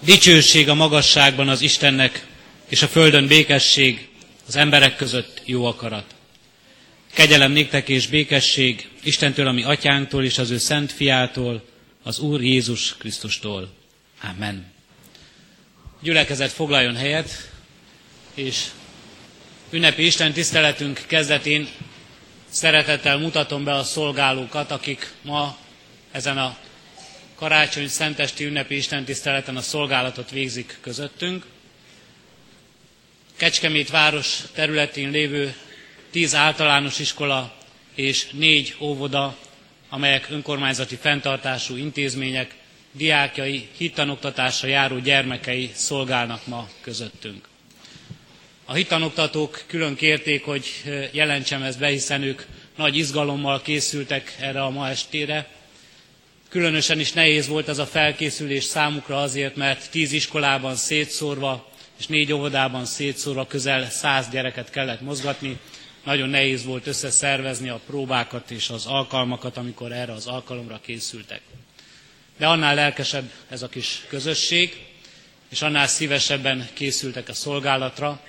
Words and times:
Dicsőség 0.00 0.68
a 0.68 0.74
magasságban 0.74 1.48
az 1.48 1.60
Istennek, 1.60 2.26
és 2.68 2.82
a 2.82 2.88
földön 2.88 3.26
békesség, 3.26 4.08
az 4.46 4.56
emberek 4.56 4.96
között 4.96 5.42
jó 5.44 5.64
akarat. 5.64 6.14
Kegyelem 7.12 7.52
néktek 7.52 7.88
és 7.88 8.06
békesség 8.06 8.88
Istentől, 9.02 9.46
ami 9.46 9.62
atyánktól 9.62 10.24
és 10.24 10.38
az 10.38 10.50
ő 10.50 10.58
szent 10.58 10.92
fiától, 10.92 11.64
az 12.02 12.18
Úr 12.18 12.42
Jézus 12.42 12.96
Krisztustól. 12.96 13.72
Amen. 14.22 14.72
Gyülekezet 16.00 16.52
foglaljon 16.52 16.96
helyet, 16.96 17.50
és 18.34 18.64
ünnepi 19.70 20.06
Isten 20.06 20.32
tiszteletünk 20.32 21.02
kezdetén 21.06 21.68
szeretettel 22.48 23.18
mutatom 23.18 23.64
be 23.64 23.74
a 23.74 23.84
szolgálókat, 23.84 24.70
akik 24.70 25.12
ma 25.22 25.56
ezen 26.12 26.38
a 26.38 26.56
karácsony 27.38 27.88
szentesti 27.88 28.44
ünnepi 28.44 28.76
istentiszteleten 28.76 29.56
a 29.56 29.60
szolgálatot 29.60 30.30
végzik 30.30 30.78
közöttünk. 30.80 31.44
Kecskemét 33.36 33.90
város 33.90 34.38
területén 34.54 35.10
lévő 35.10 35.54
tíz 36.10 36.34
általános 36.34 36.98
iskola 36.98 37.54
és 37.94 38.26
négy 38.32 38.76
óvoda, 38.80 39.36
amelyek 39.88 40.26
önkormányzati 40.30 40.96
fenntartású 40.96 41.76
intézmények, 41.76 42.54
diákjai, 42.92 43.68
hittanoktatásra 43.76 44.68
járó 44.68 44.98
gyermekei 44.98 45.70
szolgálnak 45.74 46.46
ma 46.46 46.68
közöttünk. 46.80 47.48
A 48.64 48.72
hittanoktatók 48.72 49.62
külön 49.66 49.94
kérték, 49.94 50.44
hogy 50.44 50.66
jelentsem 51.12 51.62
ezt 51.62 51.78
be, 51.78 51.86
hiszen 51.88 52.22
ők 52.22 52.42
nagy 52.76 52.96
izgalommal 52.96 53.62
készültek 53.62 54.36
erre 54.40 54.62
a 54.62 54.70
ma 54.70 54.88
estére, 54.88 55.48
Különösen 56.48 57.00
is 57.00 57.12
nehéz 57.12 57.46
volt 57.48 57.68
ez 57.68 57.78
a 57.78 57.86
felkészülés 57.86 58.64
számukra 58.64 59.20
azért, 59.20 59.56
mert 59.56 59.90
tíz 59.90 60.12
iskolában 60.12 60.74
szétszórva 60.74 61.68
és 61.98 62.06
négy 62.06 62.32
óvodában 62.32 62.84
szétszórva 62.84 63.46
közel 63.46 63.90
száz 63.90 64.28
gyereket 64.28 64.70
kellett 64.70 65.00
mozgatni. 65.00 65.58
Nagyon 66.04 66.28
nehéz 66.28 66.64
volt 66.64 66.86
összeszervezni 66.86 67.68
a 67.68 67.80
próbákat 67.86 68.50
és 68.50 68.70
az 68.70 68.86
alkalmakat, 68.86 69.56
amikor 69.56 69.92
erre 69.92 70.12
az 70.12 70.26
alkalomra 70.26 70.80
készültek. 70.82 71.40
De 72.38 72.46
annál 72.46 72.74
lelkesebb 72.74 73.30
ez 73.48 73.62
a 73.62 73.68
kis 73.68 74.04
közösség, 74.08 74.86
és 75.48 75.62
annál 75.62 75.86
szívesebben 75.86 76.68
készültek 76.72 77.28
a 77.28 77.32
szolgálatra, 77.34 78.20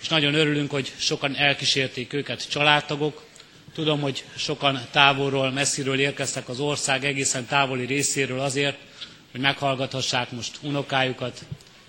és 0.00 0.08
nagyon 0.08 0.34
örülünk, 0.34 0.70
hogy 0.70 0.92
sokan 0.96 1.36
elkísérték 1.36 2.12
őket 2.12 2.48
családtagok, 2.50 3.22
Tudom, 3.74 4.00
hogy 4.00 4.24
sokan 4.36 4.80
távolról, 4.90 5.50
messziről 5.50 5.98
érkeztek 6.00 6.48
az 6.48 6.60
ország 6.60 7.04
egészen 7.04 7.46
távoli 7.46 7.84
részéről 7.86 8.40
azért, 8.40 8.78
hogy 9.30 9.40
meghallgathassák 9.40 10.30
most 10.30 10.58
unokájukat, 10.62 11.44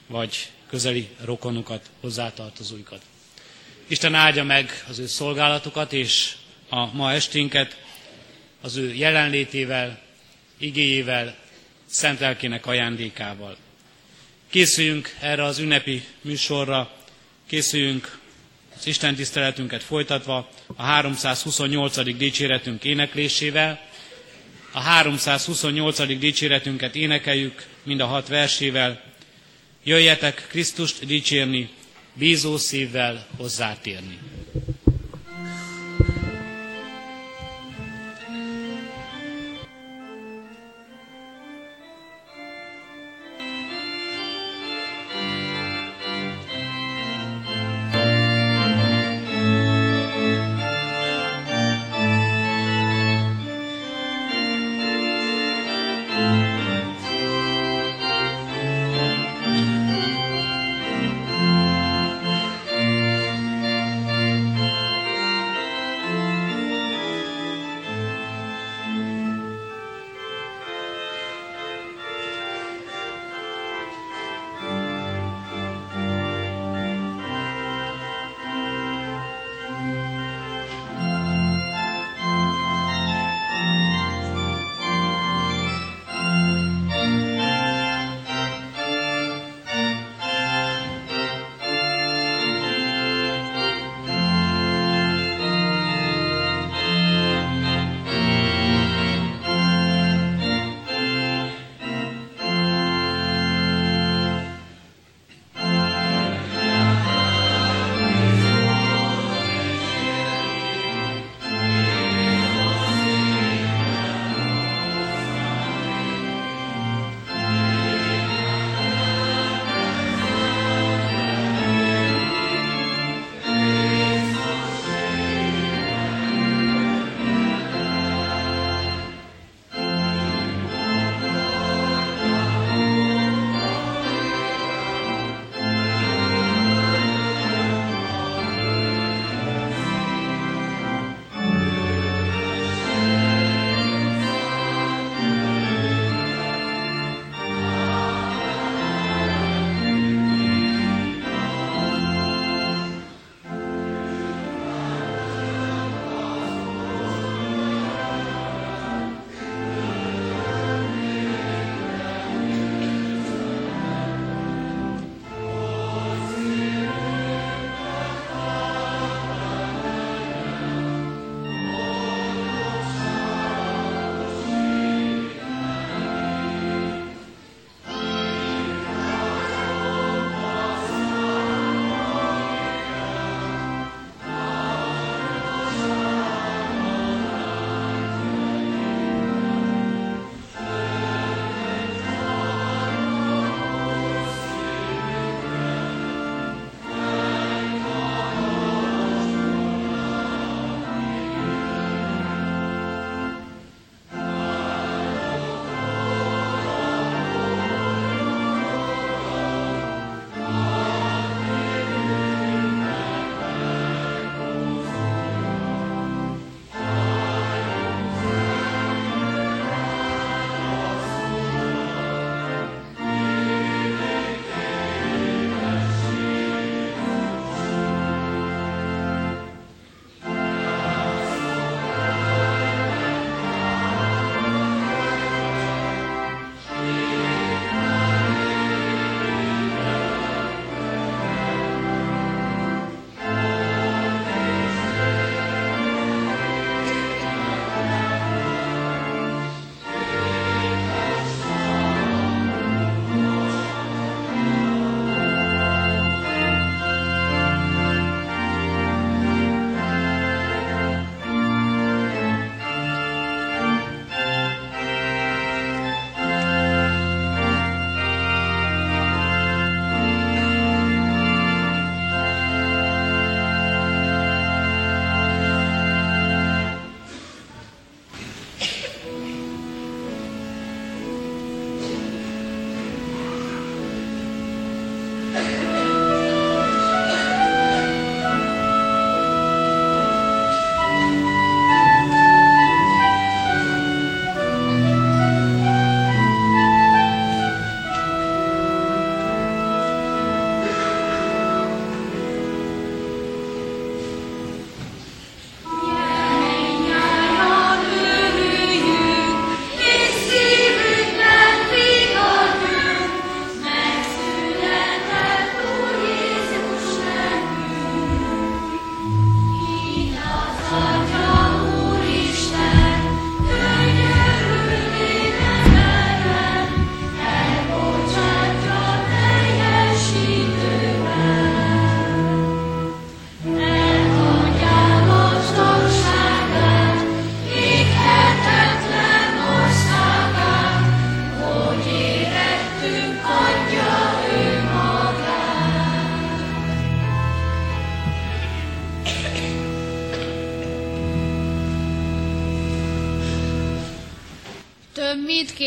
vagy 0.07 0.49
közeli 0.69 1.09
rokonukat, 1.23 1.89
hozzátartozóikat. 2.01 3.01
Isten 3.87 4.13
áldja 4.13 4.43
meg 4.43 4.83
az 4.89 4.99
ő 4.99 5.05
szolgálatukat 5.07 5.93
és 5.93 6.35
a 6.69 6.93
ma 6.95 7.11
esténket 7.11 7.77
az 8.61 8.75
ő 8.75 8.93
jelenlétével, 8.93 9.99
igéjével, 10.57 11.35
szent 11.85 12.19
lelkének 12.19 12.65
ajándékával. 12.65 13.57
Készüljünk 14.49 15.15
erre 15.19 15.43
az 15.43 15.59
ünnepi 15.59 16.03
műsorra, 16.21 16.91
készüljünk 17.47 18.19
az 18.77 18.87
Isten 18.87 19.15
tiszteletünket 19.15 19.83
folytatva 19.83 20.49
a 20.75 20.83
328. 20.83 22.17
dicséretünk 22.17 22.83
éneklésével. 22.83 23.79
A 24.71 24.79
328. 24.79 26.17
dicséretünket 26.17 26.95
énekeljük 26.95 27.65
mind 27.83 27.99
a 27.99 28.05
hat 28.05 28.27
versével. 28.27 29.01
Jöjjetek 29.83 30.45
Krisztust 30.49 31.05
dicsérni, 31.05 31.69
bízó 32.13 32.57
szívvel 32.57 33.27
hozzátérni. 33.37 34.19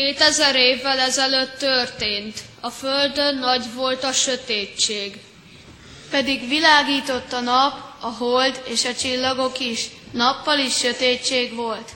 Kétezer 0.09 0.55
évvel 0.55 0.99
ezelőtt 0.99 1.57
történt. 1.57 2.39
A 2.59 2.69
földön 2.69 3.35
nagy 3.37 3.73
volt 3.73 4.03
a 4.03 4.11
sötétség. 4.11 5.17
Pedig 6.09 6.47
világított 6.47 7.33
a 7.33 7.39
nap, 7.39 7.73
a 8.01 8.07
hold 8.07 8.61
és 8.67 8.85
a 8.85 8.93
csillagok 8.93 9.59
is. 9.59 9.85
Nappal 10.11 10.59
is 10.59 10.77
sötétség 10.77 11.55
volt. 11.55 11.91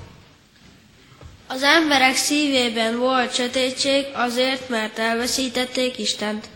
Az 1.47 1.63
emberek 1.63 2.15
szívében 2.15 2.97
volt 2.97 3.33
sötétség 3.33 4.05
azért, 4.13 4.69
mert 4.69 4.99
elveszítették 4.99 5.97
Istent. 5.97 6.47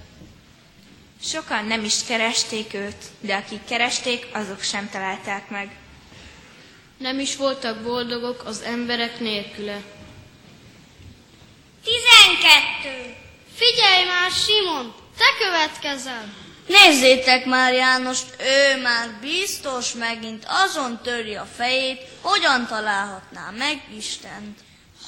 Sokan 1.23 1.65
nem 1.65 1.83
is 1.83 2.03
keresték 2.07 2.73
őt, 2.73 3.03
de 3.19 3.35
akik 3.35 3.65
keresték, 3.69 4.27
azok 4.33 4.61
sem 4.61 4.89
találták 4.91 5.49
meg. 5.49 5.69
Nem 6.97 7.19
is 7.19 7.35
voltak 7.35 7.81
boldogok 7.81 8.43
az 8.45 8.61
emberek 8.61 9.19
nélküle. 9.19 9.81
Tizenkettő. 12.87 13.15
Figyelj 13.55 14.05
már, 14.05 14.31
Simon, 14.31 14.95
te 15.17 15.45
következel. 15.45 16.33
Nézzétek 16.67 17.45
már 17.45 17.73
Jánost, 17.73 18.35
ő 18.39 18.81
már 18.81 19.09
biztos 19.21 19.93
megint 19.93 20.45
azon 20.47 20.99
töri 21.03 21.35
a 21.35 21.47
fejét, 21.55 22.01
hogyan 22.21 22.67
találhatná 22.67 23.49
meg 23.57 23.81
Istent. 23.97 24.59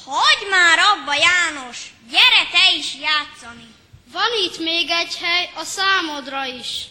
Hagy 0.04 0.48
már 0.50 0.78
abba, 0.78 1.14
János! 1.14 1.78
Gyere 2.10 2.48
te 2.52 2.76
is 2.78 2.94
játszani! 3.00 3.74
Van 4.12 4.30
itt 4.44 4.58
még 4.58 4.90
egy 4.90 5.16
hely 5.16 5.50
a 5.54 5.64
számodra 5.64 6.44
is. 6.44 6.84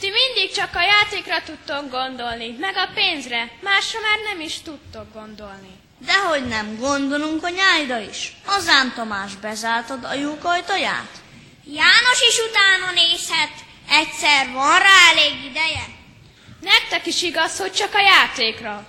Ti 0.00 0.10
mindig 0.10 0.54
csak 0.54 0.74
a 0.74 0.80
játékra 0.80 1.42
tudtok 1.42 1.90
gondolni, 1.90 2.56
meg 2.58 2.76
a 2.76 2.90
pénzre, 2.94 3.58
másra 3.60 4.00
már 4.00 4.18
nem 4.32 4.40
is 4.40 4.60
tudtok 4.62 5.12
gondolni. 5.12 5.77
Dehogy 5.98 6.46
nem, 6.46 6.76
gondolunk 6.78 7.44
a 7.44 7.48
nyájra 7.48 7.98
is. 7.98 8.36
Azán 8.46 8.92
Tamás 8.94 9.34
bezártad 9.34 10.04
a 10.04 10.14
lyuk 10.14 10.44
ajtaját? 10.44 11.10
János 11.64 12.20
is 12.28 12.38
utána 12.48 12.92
nézhet, 12.92 13.52
egyszer 13.88 14.52
van 14.52 14.78
rá 14.78 15.10
elég 15.10 15.44
ideje. 15.50 15.84
Nektek 16.60 17.06
is 17.06 17.22
igaz, 17.22 17.58
hogy 17.58 17.72
csak 17.72 17.94
a 17.94 18.00
játékra. 18.00 18.86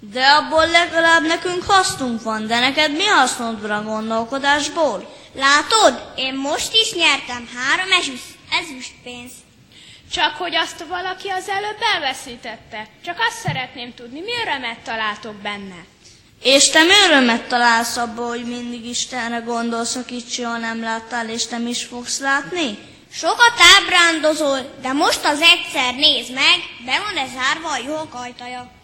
De 0.00 0.26
abból 0.26 0.66
legalább 0.66 1.26
nekünk 1.26 1.62
hasznunk 1.62 2.22
van, 2.22 2.46
de 2.46 2.60
neked 2.60 2.92
mi 2.92 3.04
hasznod 3.04 3.70
a 3.70 3.82
gondolkodásból? 3.82 5.16
Látod, 5.34 6.12
én 6.16 6.34
most 6.34 6.74
is 6.74 6.92
nyertem 6.92 7.48
három 7.54 7.92
ezüst, 7.92 8.24
ezüst 8.50 8.92
pénzt. 9.02 9.36
Csak 10.12 10.34
hogy 10.36 10.54
azt 10.54 10.84
valaki 10.88 11.28
az 11.28 11.48
előbb 11.48 11.78
elveszítette. 11.94 12.88
Csak 13.04 13.18
azt 13.18 13.46
szeretném 13.46 13.94
tudni, 13.94 14.20
mi 14.20 14.32
örömet 14.42 14.78
találtok 14.78 15.34
benne. 15.34 15.84
És 16.42 16.68
te 16.68 16.82
mi 16.82 16.92
örömet 17.06 17.48
találsz 17.48 17.96
abból, 17.96 18.28
hogy 18.28 18.44
mindig 18.44 18.86
Istenre 18.86 19.38
gondolsz, 19.38 19.94
akit 19.94 20.30
soha 20.30 20.56
nem 20.56 20.82
láttál, 20.82 21.28
és 21.28 21.46
nem 21.46 21.66
is 21.66 21.84
fogsz 21.84 22.20
látni? 22.20 22.78
Sokat 23.12 23.54
ábrándozol, 23.78 24.74
de 24.82 24.92
most 24.92 25.24
az 25.24 25.40
egyszer 25.40 25.94
nézd 25.94 26.32
meg, 26.32 26.58
be 26.84 26.98
van-e 26.98 27.26
zárva 27.26 27.70
a 27.70 27.78
jó 27.86 28.20
ajtaja. 28.20 28.79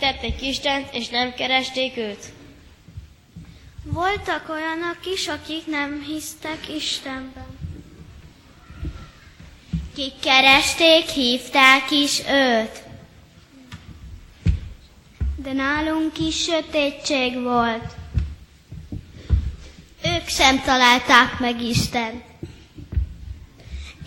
Elveszítették 0.00 0.48
Istent, 0.48 0.94
és 0.94 1.08
nem 1.08 1.34
keresték 1.34 1.96
őt. 1.96 2.32
Voltak 3.82 4.48
olyanok 4.48 4.98
is, 5.14 5.28
akik 5.28 5.66
nem 5.66 6.02
hisztek 6.06 6.68
Istenben. 6.76 7.58
Kik 9.94 10.12
keresték, 10.20 11.08
hívták 11.08 11.90
is 11.90 12.20
őt. 12.28 12.82
De 15.36 15.52
nálunk 15.52 16.18
is 16.18 16.42
sötétség 16.42 17.42
volt. 17.42 17.94
Ők 20.04 20.28
sem 20.28 20.62
találták 20.62 21.38
meg 21.38 21.62
Istent. 21.62 22.24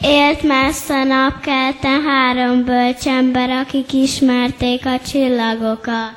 Élt 0.01 0.41
messze 0.41 1.03
napkelten 1.03 2.01
három 2.01 2.65
bölcsember, 2.65 3.49
akik 3.49 3.93
ismerték 3.93 4.85
a 4.85 4.99
csillagokat. 4.99 6.13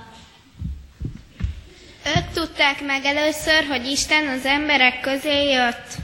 Ők 2.17 2.31
tudták 2.35 2.85
meg 2.85 3.05
először, 3.05 3.67
hogy 3.69 3.87
Isten 3.87 4.29
az 4.29 4.45
emberek 4.45 5.01
közé 5.01 5.51
jött. 5.51 5.97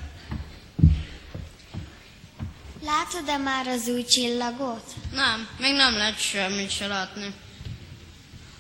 Látod-e 2.85 3.37
már 3.37 3.66
az 3.66 3.88
új 3.88 4.04
csillagot? 4.04 4.85
Nem, 5.12 5.49
még 5.58 5.75
nem 5.75 5.97
lehet 5.97 6.20
semmit 6.20 6.70
se 6.70 6.87
látni. 6.87 7.26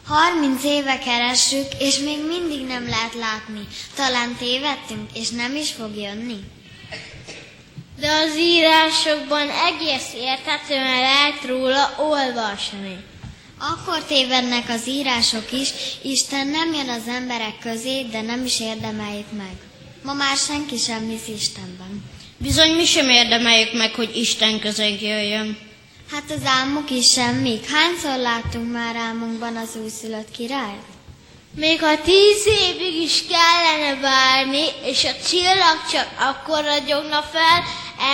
Harminc 0.06 0.64
éve 0.64 0.98
keressük, 0.98 1.66
és 1.78 1.98
még 1.98 2.18
mindig 2.26 2.66
nem 2.66 2.88
lehet 2.88 3.14
látni. 3.14 3.66
Talán 3.94 4.36
tévedtünk, 4.38 5.10
és 5.14 5.28
nem 5.28 5.56
is 5.56 5.70
fog 5.70 5.96
jönni. 5.96 6.38
De 8.00 8.10
az 8.10 8.36
írásokban 8.36 9.48
egész 9.50 10.12
érthetően 10.14 11.00
lehet 11.00 11.44
róla 11.46 11.94
olvasni. 11.98 13.04
Akkor 13.58 14.04
tévednek 14.04 14.68
az 14.68 14.88
írások 14.88 15.52
is, 15.52 15.70
Isten 16.02 16.46
nem 16.46 16.72
jön 16.72 16.88
az 16.88 17.08
emberek 17.08 17.58
közé, 17.60 18.02
de 18.02 18.20
nem 18.20 18.44
is 18.44 18.60
érdemeljük 18.60 19.32
meg. 19.36 19.56
Ma 20.02 20.12
már 20.12 20.36
senki 20.36 20.76
sem 20.76 21.08
hisz 21.08 21.28
Istenben. 21.36 22.04
Bizony 22.36 22.70
mi 22.70 22.84
sem 22.84 23.08
érdemeljük 23.08 23.72
meg, 23.72 23.94
hogy 23.94 24.16
Isten 24.16 24.60
közénk 24.60 25.00
jöjjön. 25.00 25.58
Hát 26.10 26.30
az 26.30 26.44
álmok 26.44 26.90
is 26.90 27.10
semmik. 27.10 27.70
Hányszor 27.70 28.16
láttunk 28.16 28.72
már 28.72 28.96
álmunkban 28.96 29.56
az 29.56 29.76
újszülött 29.82 30.30
királyt? 30.30 30.86
Még 31.54 31.80
ha 31.80 32.00
tíz 32.00 32.46
évig 32.46 33.02
is 33.02 33.24
kellene 33.28 34.00
várni, 34.00 34.64
és 34.84 35.04
a 35.04 35.28
csillag 35.28 35.78
csak 35.90 36.08
akkor 36.18 36.64
ragyogna 36.64 37.22
fel, 37.22 37.64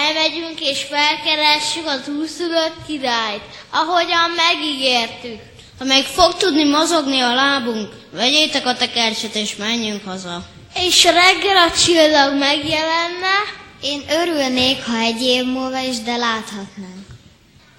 elmegyünk 0.02 0.60
és 0.60 0.82
felkeressük 0.82 1.86
az 1.86 2.08
úszülött 2.08 2.76
királyt, 2.86 3.42
ahogyan 3.70 4.30
megígértük. 4.36 5.40
Ha 5.78 5.84
még 5.84 6.04
fog 6.04 6.34
tudni 6.34 6.64
mozogni 6.64 7.20
a 7.20 7.34
lábunk, 7.34 7.88
vegyétek 8.10 8.66
a 8.66 8.76
tekercset 8.76 9.34
és 9.34 9.56
menjünk 9.56 10.04
haza. 10.04 10.44
És 10.74 11.04
reggel 11.04 11.56
a 11.56 11.70
csillag 11.84 12.38
megjelenne? 12.38 13.36
Én 13.82 14.02
örülnék, 14.10 14.84
ha 14.84 14.98
egy 14.98 15.22
év 15.22 15.44
múlva 15.44 15.78
is, 15.78 15.98
de 15.98 16.16
láthatnánk. 16.16 17.06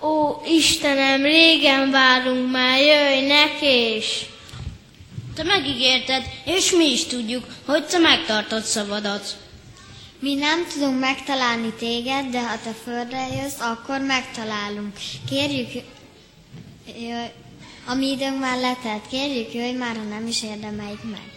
Ó, 0.01 0.41
Istenem, 0.45 1.22
régen 1.22 1.91
várunk 1.91 2.51
már, 2.51 2.79
jöjj 2.79 3.25
nekés! 3.27 4.25
Te 5.36 5.43
megígérted, 5.43 6.24
és 6.45 6.72
mi 6.72 6.91
is 6.91 7.05
tudjuk, 7.05 7.45
hogy 7.65 7.86
te 7.86 7.98
megtartod 7.98 8.63
szabadat. 8.63 9.36
Mi 10.25 10.34
nem 10.34 10.67
tudunk 10.74 11.00
megtalálni 11.00 11.74
téged, 11.74 12.25
de 12.25 12.48
ha 12.48 12.60
te 12.63 12.72
földre 12.84 13.27
jössz, 13.27 13.60
akkor 13.60 14.00
megtalálunk. 14.00 14.94
Kérjük, 15.29 15.84
jöjj, 17.00 17.32
a 17.86 17.94
mi 17.94 18.12
időnk 18.12 18.39
már 18.39 18.60
letelt, 18.60 19.08
kérjük, 19.08 19.53
jöjj 19.53 19.77
már, 19.77 19.96
ha 19.96 20.03
nem 20.03 20.27
is 20.27 20.44
érdemeljük 20.44 21.03
meg. 21.03 21.35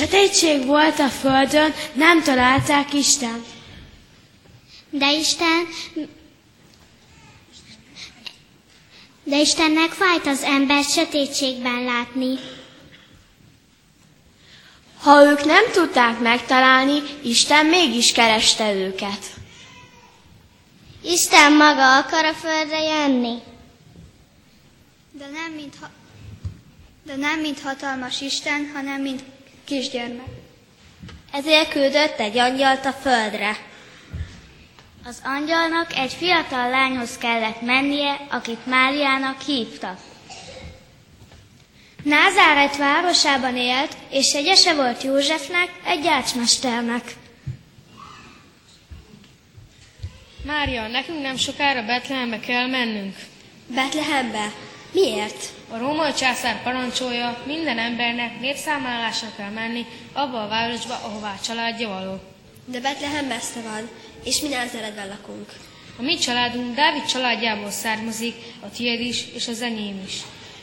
Sötétség 0.00 0.66
volt 0.66 0.98
a 0.98 1.08
földön, 1.08 1.72
nem 1.92 2.22
találták 2.22 2.92
Isten. 2.94 3.44
De 4.90 5.12
Isten... 5.12 5.66
De 9.24 9.40
Istennek 9.40 9.90
fájt 9.90 10.26
az 10.26 10.42
ember 10.42 10.84
sötétségben 10.84 11.84
látni. 11.84 12.34
Ha 15.02 15.24
ők 15.24 15.44
nem 15.44 15.64
tudták 15.72 16.18
megtalálni, 16.18 17.00
Isten 17.22 17.66
mégis 17.66 18.12
kereste 18.12 18.72
őket. 18.74 19.24
Isten 21.02 21.52
maga 21.52 21.96
akar 21.96 22.24
a 22.24 22.34
földre 22.34 22.82
jönni. 22.82 23.38
De 25.12 25.26
nem 25.32 25.52
mint, 25.52 25.74
ha- 25.80 25.90
de 27.04 27.16
nem 27.16 27.40
mint 27.40 27.60
hatalmas 27.60 28.20
Isten, 28.20 28.70
hanem 28.74 29.02
mint 29.02 29.22
kisgyermek. 29.70 30.26
Ezért 31.32 31.68
küldött 31.68 32.18
egy 32.18 32.38
angyalt 32.38 32.84
a 32.84 32.92
földre. 32.92 33.56
Az 35.04 35.20
angyalnak 35.24 35.96
egy 35.96 36.12
fiatal 36.12 36.70
lányhoz 36.70 37.18
kellett 37.18 37.60
mennie, 37.60 38.26
akit 38.30 38.66
Máriának 38.66 39.40
hívtak. 39.40 39.98
Názáret 42.02 42.76
városában 42.76 43.56
élt, 43.56 43.96
és 44.10 44.32
egyese 44.32 44.74
volt 44.74 45.02
Józsefnek, 45.02 45.68
egy 45.84 46.02
gyácsmesternek. 46.02 47.14
Mária, 50.44 50.88
nekünk 50.88 51.22
nem 51.22 51.36
sokára 51.36 51.82
Betlehembe 51.82 52.40
kell 52.40 52.66
mennünk. 52.66 53.16
Betlehembe? 53.66 54.52
Miért? 54.92 55.59
A 55.72 55.78
római 55.78 56.12
császár 56.12 56.62
parancsolja, 56.62 57.42
minden 57.46 57.78
embernek 57.78 58.40
népszámlálásra 58.40 59.28
kell 59.36 59.50
menni 59.50 59.86
abba 60.12 60.42
a 60.42 60.48
városba, 60.48 60.94
ahová 60.94 61.32
a 61.32 61.44
családja 61.44 61.88
való. 61.88 62.20
De 62.64 62.80
Betlehem 62.80 63.26
messze 63.26 63.60
van, 63.60 63.88
és 64.24 64.40
mi 64.40 64.48
Názáretben 64.48 65.08
lakunk. 65.08 65.52
A 65.98 66.02
mi 66.02 66.16
családunk 66.18 66.74
Dávid 66.74 67.04
családjából 67.04 67.70
származik, 67.70 68.34
a 68.60 68.70
tiéd 68.70 69.00
is, 69.00 69.24
és 69.34 69.48
az 69.48 69.62
enyém 69.62 70.02
is. 70.06 70.14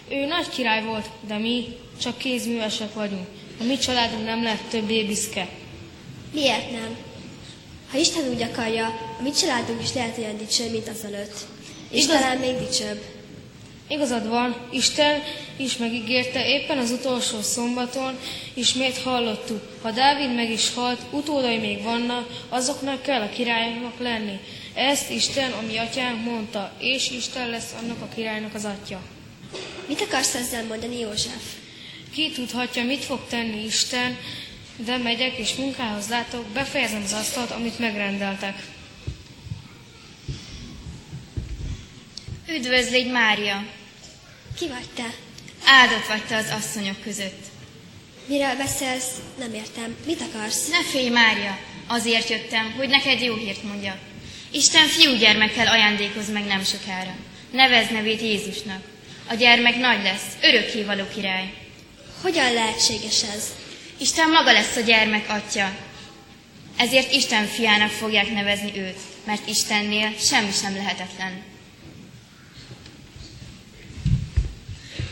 Ő 0.09 0.25
nagy 0.25 0.49
király 0.49 0.83
volt, 0.83 1.09
de 1.27 1.37
mi 1.37 1.77
csak 2.01 2.17
kézművesek 2.17 2.93
vagyunk. 2.93 3.27
A 3.59 3.63
mi 3.63 3.77
családunk 3.77 4.25
nem 4.25 4.43
lett 4.43 4.69
többé 4.69 5.03
biszke. 5.03 5.47
Miért 6.33 6.71
nem? 6.71 6.95
Ha 7.91 7.97
Isten 7.97 8.29
úgy 8.29 8.41
akarja, 8.41 8.85
a 9.19 9.21
mi 9.21 9.31
családunk 9.31 9.81
is 9.81 9.93
lehet 9.93 10.17
olyan 10.17 10.37
dicső, 10.37 10.71
mint 10.71 10.87
az 10.87 11.03
előtt. 11.05 11.35
És 11.89 12.03
Igaz- 12.03 12.19
talán 12.19 12.37
még 12.37 12.57
dicsőbb. 12.57 13.16
Igazad 13.89 14.27
van, 14.27 14.55
Isten 14.71 15.23
is 15.55 15.77
megígérte 15.77 16.47
éppen 16.47 16.77
az 16.77 16.91
utolsó 16.91 17.41
szombaton, 17.41 18.19
ismét 18.53 18.97
hallottuk. 18.97 19.61
Ha 19.81 19.91
Dávid 19.91 20.35
meg 20.35 20.51
is 20.51 20.73
halt, 20.73 21.01
utódai 21.11 21.57
még 21.57 21.83
vannak, 21.83 22.45
azoknak 22.49 23.01
kell 23.01 23.21
a 23.21 23.29
királynak 23.29 23.99
lenni. 23.99 24.39
Ezt 24.73 25.09
Isten, 25.09 25.51
a 25.51 25.61
mi 25.61 25.77
atyánk 25.77 26.23
mondta, 26.23 26.71
és 26.79 27.11
Isten 27.11 27.49
lesz 27.49 27.73
annak 27.81 28.01
a 28.01 28.09
királynak 28.15 28.53
az 28.53 28.65
atya. 28.65 29.01
Mit 29.87 30.01
akarsz 30.01 30.35
ezzel 30.35 30.63
mondani, 30.63 30.99
József? 30.99 31.43
Ki 32.13 32.31
tudhatja, 32.31 32.83
mit 32.83 33.03
fog 33.03 33.19
tenni 33.29 33.63
Isten, 33.65 34.17
de 34.75 34.97
megyek 34.97 35.37
és 35.37 35.55
munkához 35.55 36.09
látok, 36.09 36.45
befejezem 36.45 37.01
az 37.03 37.13
asztalt, 37.13 37.51
amit 37.51 37.79
megrendeltek. 37.79 38.55
Üdvözlégy, 42.49 43.11
Mária! 43.11 43.76
Ki 44.59 44.67
vagy 44.67 44.89
te? 44.95 45.13
Áldott 45.65 46.07
vagy 46.07 46.25
te 46.25 46.35
az 46.35 46.51
asszonyok 46.57 47.01
között. 47.01 47.45
Miről 48.25 48.55
beszélsz? 48.57 49.11
Nem 49.39 49.53
értem. 49.53 49.95
Mit 50.05 50.21
akarsz? 50.21 50.67
Ne 50.67 50.83
félj, 50.83 51.09
Mária! 51.09 51.57
Azért 51.87 52.29
jöttem, 52.29 52.73
hogy 52.77 52.89
neked 52.89 53.21
jó 53.21 53.35
hírt 53.35 53.63
mondjak. 53.63 53.97
Isten 54.51 54.87
fiúgyermekkel 54.87 55.67
ajándékoz 55.67 56.31
meg 56.31 56.45
nem 56.45 56.63
sokára. 56.63 57.15
Nevez 57.51 57.89
nevét 57.89 58.21
Jézusnak. 58.21 58.81
A 59.29 59.33
gyermek 59.33 59.77
nagy 59.77 60.03
lesz, 60.03 60.37
örökkévaló 60.41 61.03
király. 61.13 61.53
Hogyan 62.21 62.53
lehetséges 62.53 63.23
ez? 63.23 63.43
Isten 63.97 64.29
maga 64.29 64.51
lesz 64.51 64.75
a 64.75 64.81
gyermek 64.81 65.29
atya. 65.29 65.77
Ezért 66.77 67.11
Isten 67.11 67.45
fiának 67.45 67.91
fogják 67.91 68.31
nevezni 68.31 68.71
őt, 68.79 68.99
mert 69.25 69.47
Istennél 69.47 70.13
semmi 70.19 70.51
sem 70.51 70.75
lehetetlen. 70.75 71.43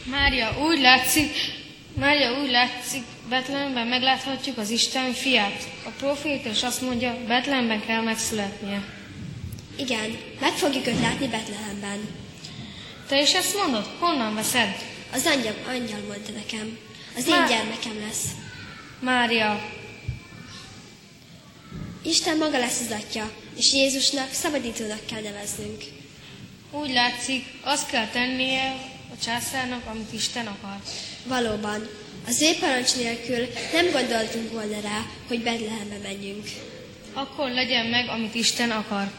Mária, 0.05 0.57
úgy 0.59 0.79
látszik, 0.79 1.35
Mária 1.93 2.41
úgy 2.41 2.49
látszik, 2.49 3.03
Betlehemben 3.29 3.87
megláthatjuk 3.87 4.57
az 4.57 4.69
Isten 4.69 5.13
fiát. 5.13 5.67
A 5.85 5.89
proféta 5.89 6.49
is 6.49 6.63
azt 6.63 6.81
mondja, 6.81 7.17
Betlehemben 7.27 7.85
kell 7.85 8.01
megszületnie. 8.01 8.83
Igen, 9.77 10.17
meg 10.39 10.51
fogjuk 10.51 10.87
őt 10.87 10.99
látni 10.99 11.27
Betlehemben. 11.27 11.99
Te 13.07 13.21
is 13.21 13.33
ezt 13.33 13.55
mondod? 13.55 13.89
Honnan 13.99 14.35
veszed? 14.35 14.75
Az 15.13 15.25
angyal, 15.25 15.55
angyal 15.67 15.99
mondta 16.07 16.31
nekem. 16.31 16.77
Az 17.17 17.27
én 17.27 17.35
Má- 17.35 17.49
gyermekem 17.49 17.99
lesz. 18.07 18.25
Mária, 18.99 19.69
Isten 22.03 22.37
maga 22.37 22.57
lesz 22.57 22.79
az 22.79 22.95
atya, 23.03 23.31
és 23.57 23.73
Jézusnak 23.73 24.33
szabadítónak 24.33 25.05
kell 25.05 25.21
neveznünk. 25.21 25.83
úgy 26.71 26.93
látszik, 26.93 27.45
azt 27.63 27.89
kell 27.89 28.07
tennie 28.07 28.93
a 29.19 29.23
császárnak, 29.23 29.81
amit 29.85 30.13
Isten 30.13 30.47
akar. 30.47 30.77
Valóban, 31.23 31.87
az 32.27 32.41
ő 32.41 32.49
parancs 32.59 32.95
nélkül 32.95 33.47
nem 33.73 33.91
gondoltunk 33.91 34.51
volna 34.51 34.79
rá, 34.81 35.05
hogy 35.27 35.43
Betlehembe 35.43 35.97
menjünk. 36.03 36.43
Akkor 37.13 37.49
legyen 37.49 37.85
meg, 37.85 38.07
amit 38.07 38.35
Isten 38.35 38.71
akar. 38.71 39.11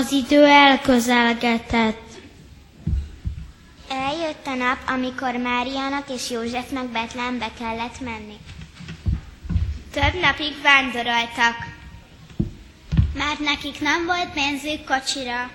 Az 0.00 0.12
idő 0.12 0.44
elközelgetett. 0.44 2.10
Eljött 3.88 4.46
a 4.46 4.54
nap, 4.54 4.76
amikor 4.86 5.36
Máriának 5.36 6.08
és 6.08 6.30
Józsefnek 6.30 6.84
Betlehembe 6.84 7.50
kellett 7.58 8.00
menni. 8.00 8.36
Több 9.92 10.20
napig 10.20 10.62
vándoroltak, 10.62 11.56
mert 13.14 13.38
nekik 13.38 13.80
nem 13.80 14.06
volt 14.06 14.28
pénzük 14.34 14.84
kocsira. 14.84 15.50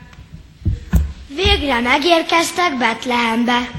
Végre 1.28 1.80
megérkeztek 1.80 2.78
Betlehembe. 2.78 3.70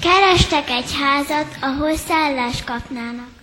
Kerestek 0.00 0.70
egy 0.70 0.92
házat, 1.00 1.56
ahol 1.60 1.96
szállást 1.96 2.64
kapnának. 2.64 3.37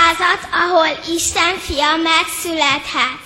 Házat, 0.00 0.48
ahol 0.52 1.14
Isten 1.14 1.58
fia 1.58 1.96
megszülethet. 1.96 3.22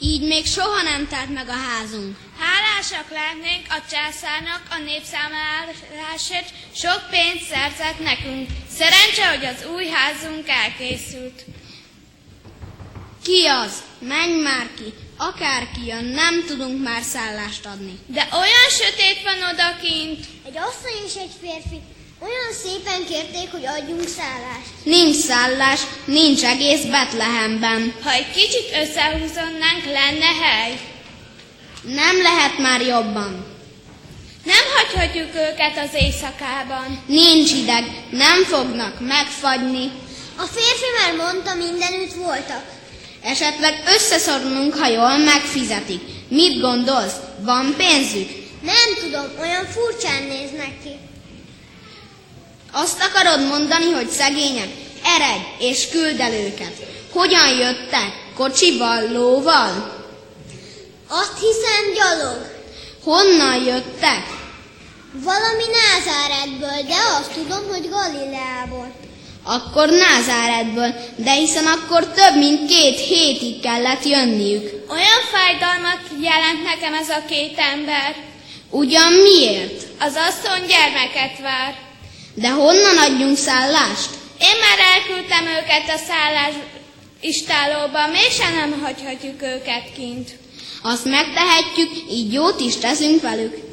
Így 0.00 0.22
még 0.22 0.46
soha 0.46 0.82
nem 0.82 1.08
telt 1.08 1.34
meg 1.34 1.48
a 1.48 1.60
házunk. 1.68 2.16
Hálásak 2.38 3.08
lennénk 3.10 3.66
a 3.68 3.80
császárnak 3.90 4.62
a 4.70 4.78
népszámlálásért, 4.88 6.48
sok 6.74 7.00
pénzt 7.10 7.44
szerzett 7.50 8.00
nekünk. 8.10 8.48
Szerencse, 8.78 9.28
hogy 9.28 9.44
az 9.44 9.66
új 9.74 9.86
házunk 9.86 10.48
elkészült. 10.48 11.44
Ki 13.24 13.46
az? 13.46 13.72
Menj 13.98 14.42
már 14.42 14.66
ki! 14.76 14.94
Akárki 15.16 15.86
jön, 15.86 16.04
nem 16.04 16.44
tudunk 16.46 16.82
már 16.82 17.02
szállást 17.02 17.66
adni. 17.66 17.98
De 18.06 18.28
olyan 18.32 18.68
sötét 18.80 19.22
van 19.22 19.50
odakint. 19.52 20.24
Egy 20.46 20.56
asszony 20.56 21.04
és 21.06 21.14
egy 21.14 21.34
férfi 21.40 21.80
olyan 22.22 22.52
szépen 22.62 23.04
kérték, 23.08 23.50
hogy 23.50 23.66
adjunk 23.66 24.08
szállást. 24.08 24.70
Nincs 24.82 25.16
szállás, 25.16 25.80
nincs 26.04 26.44
egész 26.44 26.84
Betlehemben. 26.84 27.94
Ha 28.02 28.12
egy 28.12 28.30
kicsit 28.30 28.68
összehúzonnánk, 28.82 29.84
lenne 29.84 30.32
hely. 30.42 30.80
Nem 31.82 32.22
lehet 32.22 32.58
már 32.58 32.80
jobban. 32.80 33.46
Nem 34.44 34.64
hagyhatjuk 34.76 35.34
őket 35.34 35.78
az 35.84 35.94
éjszakában. 36.02 37.02
Nincs 37.06 37.52
ideg, 37.52 37.84
nem 38.10 38.44
fognak 38.44 39.00
megfagyni. 39.00 39.90
A 40.36 40.44
férfi 40.44 40.90
már 40.98 41.26
mondta, 41.26 41.54
mindenütt 41.54 42.12
voltak. 42.12 42.64
Esetleg 43.22 43.82
összeszorulunk, 43.94 44.74
ha 44.74 44.86
jól 44.86 45.16
megfizetik. 45.16 46.00
Mit 46.28 46.60
gondolsz? 46.60 47.16
Van 47.40 47.74
pénzük? 47.76 48.28
Nem 48.62 48.94
tudom, 49.00 49.26
olyan 49.40 49.66
furcsán 49.66 50.22
néznek 50.22 50.82
ki. 50.82 51.09
Azt 52.72 53.02
akarod 53.02 53.46
mondani, 53.46 53.90
hogy 53.90 54.08
szegények? 54.08 54.68
Eredj 55.04 55.42
és 55.58 55.88
küld 55.88 56.20
el 56.20 56.32
őket. 56.32 56.72
Hogyan 57.12 57.48
jöttek? 57.58 58.12
Kocsival, 58.34 59.12
lóval? 59.12 59.98
Azt 61.08 61.38
hiszem 61.40 61.92
gyalog. 61.94 62.58
Honnan 63.04 63.64
jöttek? 63.64 64.38
Valami 65.12 65.64
Názáretből, 65.80 66.82
de 66.88 66.96
azt 67.18 67.32
tudom, 67.32 67.68
hogy 67.68 67.88
Galileából. 67.88 68.92
Akkor 69.42 69.88
Názáretből, 69.88 70.94
de 71.16 71.30
hiszen 71.30 71.66
akkor 71.66 72.06
több 72.06 72.36
mint 72.36 72.68
két 72.68 72.98
hétig 72.98 73.60
kellett 73.60 74.04
jönniük. 74.04 74.90
Olyan 74.90 75.22
fájdalmat 75.32 76.00
jelent 76.20 76.62
nekem 76.64 76.94
ez 76.94 77.08
a 77.08 77.24
két 77.28 77.58
ember. 77.72 78.16
Ugyan 78.70 79.12
miért? 79.12 79.82
Az 80.00 80.14
asszony 80.28 80.66
gyermeket 80.66 81.38
vár. 81.42 81.89
De 82.34 82.50
honnan 82.50 82.98
adjunk 82.98 83.36
szállást? 83.36 84.10
Én 84.40 84.56
már 84.60 84.78
elküldtem 84.94 85.46
őket 85.46 85.96
a 85.96 85.98
szállás 86.08 86.54
istálóba, 87.20 88.06
mégsem 88.06 88.54
nem 88.54 88.80
hagyhatjuk 88.82 89.42
őket 89.42 89.92
kint. 89.96 90.30
Azt 90.82 91.04
megtehetjük, 91.04 91.90
így 92.10 92.32
jót 92.32 92.60
is 92.60 92.76
teszünk 92.76 93.22
velük. 93.22 93.69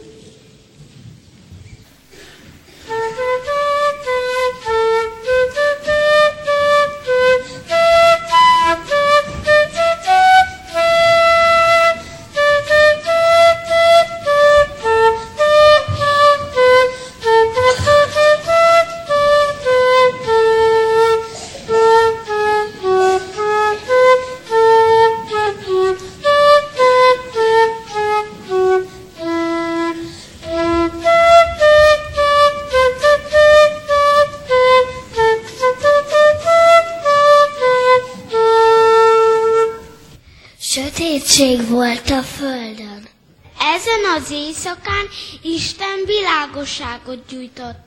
Világosságot 46.78 47.28
gyújtott. 47.30 47.78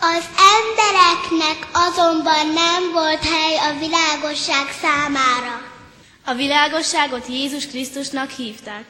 Az 0.00 0.24
embereknek 0.58 1.68
azonban 1.72 2.46
nem 2.46 2.92
volt 2.92 3.24
hely 3.24 3.56
a 3.56 3.78
világosság 3.78 4.72
számára. 4.80 5.62
A 6.24 6.34
világosságot 6.34 7.26
Jézus 7.28 7.66
Krisztusnak 7.66 8.30
hívták. 8.30 8.84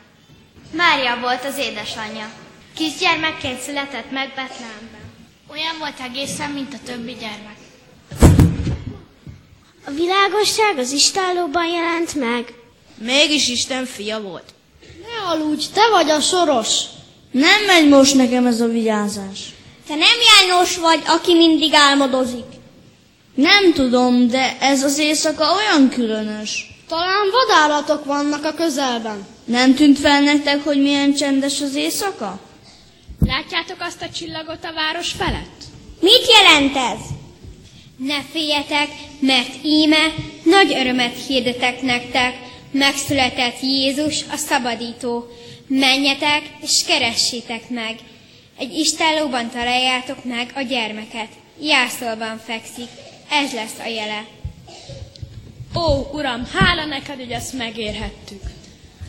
Mária 0.72 1.18
volt 1.20 1.44
az 1.44 1.58
édesanyja. 1.58 2.30
Kisgyermekként 2.74 3.60
született 3.60 4.10
meg 4.10 4.28
Betlehemben. 4.28 5.04
Olyan 5.50 5.78
volt 5.78 6.00
egészen, 6.00 6.50
mint 6.50 6.74
a 6.74 6.78
többi 6.84 7.12
gyermek. 7.12 7.56
A 9.86 9.90
világosság 9.90 10.78
az 10.78 10.90
istálóban 10.92 11.66
jelent 11.66 12.14
meg. 12.14 12.54
Mégis 12.94 13.48
Isten 13.48 13.84
fia 13.84 14.20
volt. 14.20 14.54
Ne 15.02 15.28
aludj, 15.28 15.64
te 15.72 15.88
vagy 15.90 16.10
a 16.10 16.20
soros. 16.20 16.94
Nem 17.30 17.64
megy 17.66 17.88
most 17.88 18.14
nekem 18.14 18.46
ez 18.46 18.60
a 18.60 18.66
vigyázás. 18.66 19.38
Te 19.86 19.94
nem 19.94 20.16
János 20.34 20.76
vagy, 20.76 21.02
aki 21.06 21.34
mindig 21.34 21.74
álmodozik. 21.74 22.44
Nem 23.34 23.72
tudom, 23.72 24.28
de 24.28 24.56
ez 24.60 24.82
az 24.82 24.98
éjszaka 24.98 25.54
olyan 25.54 25.88
különös. 25.88 26.74
Talán 26.88 27.26
vadállatok 27.30 28.04
vannak 28.04 28.44
a 28.44 28.54
közelben. 28.54 29.26
Nem 29.44 29.74
tűnt 29.74 29.98
fel 29.98 30.20
nektek, 30.20 30.64
hogy 30.64 30.82
milyen 30.82 31.14
csendes 31.14 31.60
az 31.60 31.74
éjszaka? 31.74 32.40
Látjátok 33.26 33.76
azt 33.80 34.02
a 34.02 34.10
csillagot 34.10 34.64
a 34.64 34.72
város 34.74 35.12
felett? 35.12 35.62
Mit 36.00 36.26
jelent 36.28 36.76
ez? 36.76 37.00
Ne 37.96 38.22
féljetek, 38.32 38.88
mert 39.20 39.64
íme 39.64 40.14
nagy 40.42 40.72
örömet 40.72 41.26
hirdetek 41.26 41.82
nektek, 41.82 42.34
megszületett 42.70 43.60
Jézus 43.60 44.24
a 44.32 44.36
szabadító. 44.36 45.26
Menjetek 45.68 46.42
és 46.62 46.84
keressétek 46.86 47.68
meg. 47.68 47.96
Egy 48.58 48.78
istálóban 48.78 49.50
találjátok 49.50 50.24
meg 50.24 50.52
a 50.54 50.60
gyermeket. 50.60 51.28
Jászolban 51.60 52.40
fekszik. 52.46 52.88
Ez 53.30 53.52
lesz 53.52 53.78
a 53.84 53.88
jele. 53.88 54.26
Ó, 55.74 56.10
Uram, 56.12 56.48
hála 56.52 56.84
neked, 56.84 57.16
hogy 57.16 57.30
ezt 57.30 57.52
megérhettük. 57.52 58.42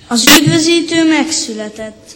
Az 0.08 0.28
üdvözítő 0.40 1.08
megszületett. 1.08 2.16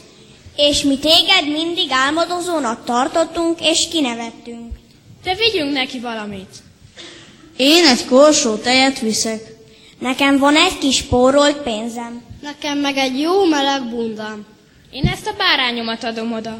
És 0.55 0.81
mi 0.81 0.97
téged 0.97 1.47
mindig 1.51 1.87
álmodozónak 1.91 2.85
tartottunk 2.85 3.59
és 3.61 3.87
kinevettünk. 3.91 4.75
De 5.23 5.35
vigyünk 5.35 5.71
neki 5.71 5.99
valamit. 5.99 6.55
Én 7.57 7.85
egy 7.85 8.05
korsó 8.05 8.55
tejet 8.55 8.99
viszek. 8.99 9.41
Nekem 9.99 10.37
van 10.37 10.55
egy 10.55 10.77
kis 10.77 11.01
pórolt 11.01 11.57
pénzem. 11.57 12.30
Nekem 12.41 12.77
meg 12.77 12.97
egy 12.97 13.19
jó 13.19 13.45
meleg 13.45 13.89
bundám. 13.89 14.45
Én 14.91 15.05
ezt 15.05 15.27
a 15.27 15.33
bárányomat 15.37 16.03
adom 16.03 16.33
oda. 16.33 16.59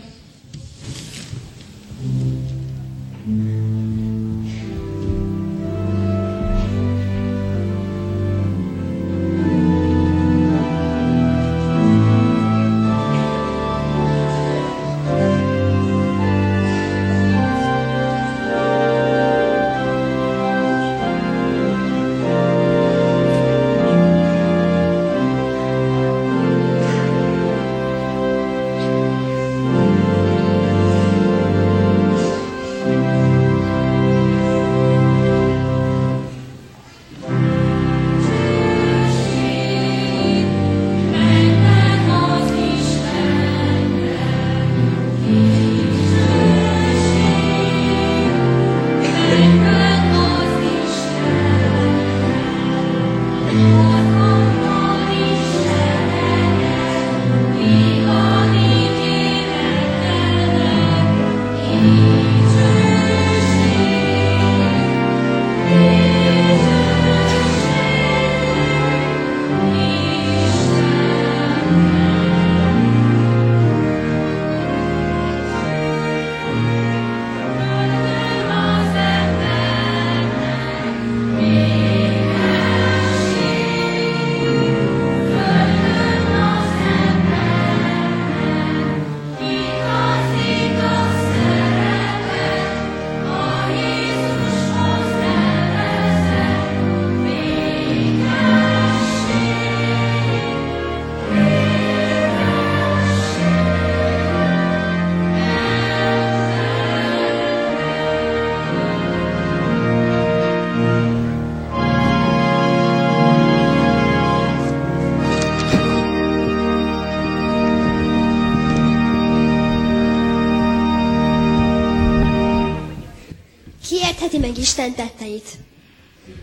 Isten 124.61 124.93
tetteit. 124.95 125.47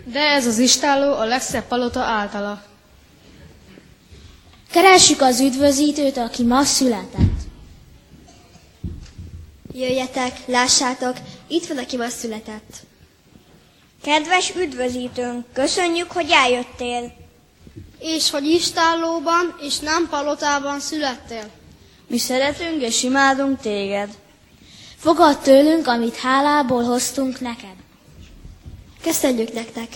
De 0.05 0.21
ez 0.21 0.47
az 0.47 0.59
istáló 0.59 1.13
a 1.15 1.25
legszebb 1.25 1.67
palota 1.67 2.01
általa. 2.01 2.63
Keressük 4.71 5.21
az 5.21 5.41
üdvözítőt, 5.41 6.17
aki 6.17 6.43
ma 6.43 6.65
született. 6.65 7.41
Jöjjetek, 9.73 10.47
lássátok, 10.47 11.17
itt 11.47 11.67
van, 11.67 11.79
aki 11.79 11.97
ma 11.97 12.09
született. 12.09 12.77
Kedves 14.03 14.55
üdvözítőnk, 14.57 15.45
köszönjük, 15.53 16.11
hogy 16.13 16.31
eljöttél. 16.31 17.13
És 17.99 18.31
hogy 18.31 18.45
istállóban 18.47 19.57
és 19.61 19.79
nem 19.79 20.09
palotában 20.09 20.81
születtél. 20.81 21.51
Mi 22.07 22.19
szeretünk 22.19 22.83
és 22.83 23.03
imádunk 23.03 23.61
téged. 23.61 24.11
Fogad 24.97 25.39
tőlünk, 25.41 25.87
amit 25.87 26.17
hálából 26.17 26.83
hoztunk 26.83 27.41
neked. 27.41 27.87
Köszönjük 29.03 29.53
nektek! 29.53 29.89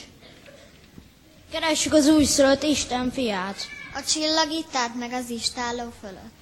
Keressük 1.53 1.93
az 1.93 2.07
újszülött 2.09 2.63
Isten 2.63 3.11
fiát. 3.13 3.57
A 3.95 4.03
csillagítát 4.09 4.95
meg 4.95 5.13
az 5.13 5.31
istálló 5.31 5.93
fölött. 6.01 6.33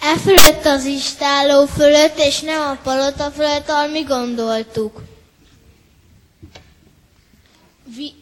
E 0.00 0.16
fölött 0.18 0.64
az 0.64 0.84
istálló 0.84 1.66
fölött, 1.66 2.18
és 2.18 2.40
nem 2.40 2.60
a 2.60 2.76
palota 2.82 3.30
fölött, 3.30 3.68
ahol 3.68 3.88
mi 3.88 4.00
gondoltuk. 4.02 5.00
Vi- 7.96 8.14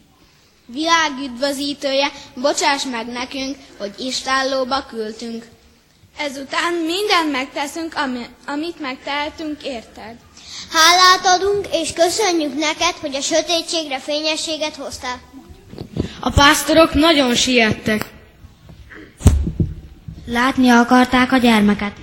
világüdvözítője, 0.65 2.11
bocsáss 2.35 2.83
meg 2.85 3.07
nekünk, 3.07 3.57
hogy 3.77 3.93
istállóba 3.99 4.85
küldtünk. 4.85 5.45
Ezután 6.17 6.73
mindent 6.73 7.31
megteszünk, 7.31 7.95
ami, 7.95 8.25
amit 8.45 8.79
megtehetünk, 8.79 9.63
érted? 9.63 10.15
Hálát 10.71 11.39
adunk, 11.39 11.67
és 11.71 11.93
köszönjük 11.93 12.53
neked, 12.55 12.93
hogy 13.01 13.15
a 13.15 13.21
sötétségre 13.21 13.99
fényességet 13.99 14.75
hoztál. 14.75 15.19
A 16.19 16.29
pásztorok 16.29 16.93
nagyon 16.93 17.35
siettek. 17.35 18.05
Látni 20.25 20.69
akarták 20.69 21.31
a 21.31 21.37
gyermeket. 21.37 21.93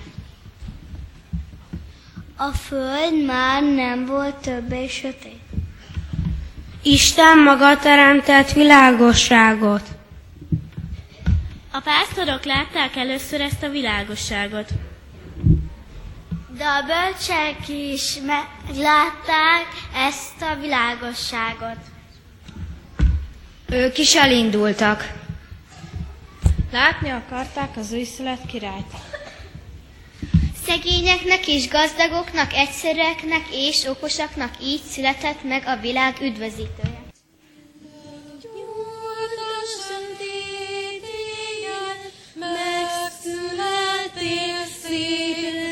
A 2.36 2.50
föld 2.50 3.24
már 3.24 3.62
nem 3.62 4.06
volt 4.06 4.34
többé 4.34 4.88
sötét. 4.88 5.40
Isten 6.82 7.38
maga 7.38 7.78
teremtett 7.78 8.52
világosságot. 8.52 9.82
A 11.72 11.80
pásztorok 11.80 12.44
látták 12.44 12.96
először 12.96 13.40
ezt 13.40 13.62
a 13.62 13.68
világosságot. 13.68 14.68
De 16.56 16.64
a 16.64 16.82
bölcsek 16.82 17.68
is 17.68 18.18
meglátták 18.26 19.66
ezt 19.94 20.42
a 20.42 20.54
világosságot. 20.60 21.76
Ők 23.68 23.98
is 23.98 24.14
elindultak. 24.14 25.12
Látni 26.72 27.10
akarták 27.10 27.76
az 27.76 27.92
újszület 27.92 28.46
királyt. 28.46 28.92
Szegényeknek 30.66 31.48
és 31.48 31.68
gazdagoknak, 31.68 32.52
egyszerűeknek 32.52 33.42
és 33.52 33.84
okosaknak 33.84 34.50
így 34.62 34.82
született 34.82 35.42
meg 35.42 35.62
a 35.66 35.76
világ 35.76 36.16
üdvözítője. 36.20 37.04
Megszülettél 42.38 43.46
szép 44.82 45.65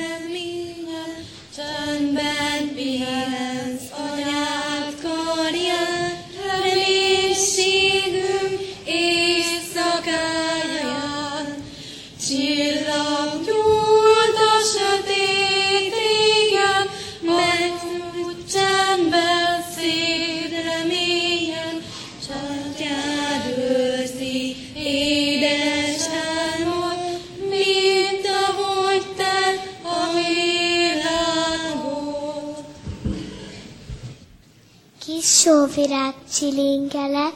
Kis 35.65 35.75
sóvirág 35.75 36.15
csilingelek, 36.35 37.33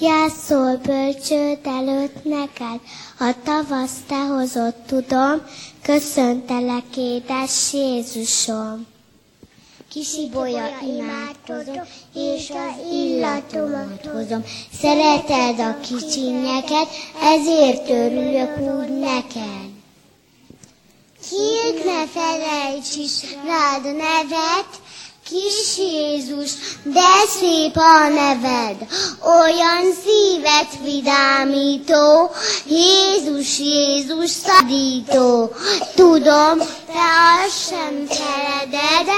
jászol 0.00 0.76
bölcsőd 0.76 1.58
előtt 1.64 2.24
neked, 2.24 2.80
a 3.18 3.34
tavasz 3.44 3.96
te 4.08 4.26
hozott 4.26 4.86
tudom, 4.86 5.42
köszöntelek 5.82 6.96
édes 6.96 7.72
Jézusom. 7.72 8.86
Kisibolya 9.90 10.68
imádkozom, 10.96 11.82
és 12.14 12.50
az 12.50 12.92
illatomat 12.92 14.06
hozom. 14.12 14.44
Szereted 14.80 15.58
a 15.58 15.80
kicsinyeket, 15.80 16.88
ezért 17.22 17.88
örülök 17.88 18.58
úgy 18.58 18.98
neked. 18.98 19.70
Kiért 21.28 21.84
ne 21.84 22.06
felejts 22.06 22.96
is 22.96 23.22
rád 23.46 23.82
nevet, 23.84 24.81
Kis 25.32 25.78
Jézus, 25.78 26.50
de 26.84 27.10
szép 27.40 27.76
a 27.76 28.08
neved, 28.08 28.76
olyan 29.38 29.92
szívet 30.04 30.84
vidámító, 30.84 32.30
Jézus, 32.66 33.58
Jézus 33.58 34.30
szadító. 34.30 35.50
Tudom, 35.94 36.58
te 36.86 37.08
azt 37.44 37.68
sem 37.68 38.06
feleded, 38.06 39.08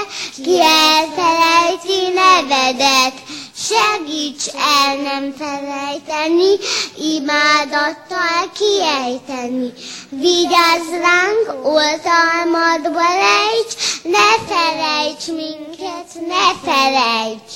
ki 0.43 0.59
elfelejti 0.61 2.13
nevedet. 2.13 3.13
Segíts 3.57 4.47
el 4.47 4.95
nem 4.95 5.33
felejteni, 5.37 6.55
imádattal 6.97 8.51
kiejteni. 8.57 9.73
Vigyázz 10.19 10.89
ránk, 10.89 11.65
oltalmadba 11.65 12.99
lejts, 12.99 14.01
ne 14.03 14.45
felejts 14.47 15.27
minket, 15.27 16.27
ne 16.27 16.53
felejts. 16.63 17.53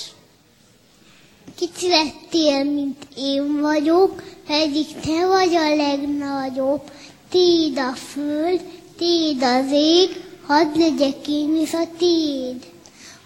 Kicsi 1.55 1.87
lettél, 1.87 2.63
mint 2.63 3.07
én 3.17 3.61
vagyok, 3.61 4.23
pedig 4.47 4.85
te 5.01 5.27
vagy 5.27 5.55
a 5.55 5.75
legnagyobb. 5.75 6.81
Tiéd 7.29 7.77
a 7.77 7.93
föld, 7.93 8.61
tiéd 8.97 9.43
az 9.43 9.71
ég, 9.71 10.23
hadd 10.45 10.77
legyek 10.77 11.27
én 11.27 11.57
is 11.61 11.73
a 11.73 11.83
tiéd. 11.97 12.68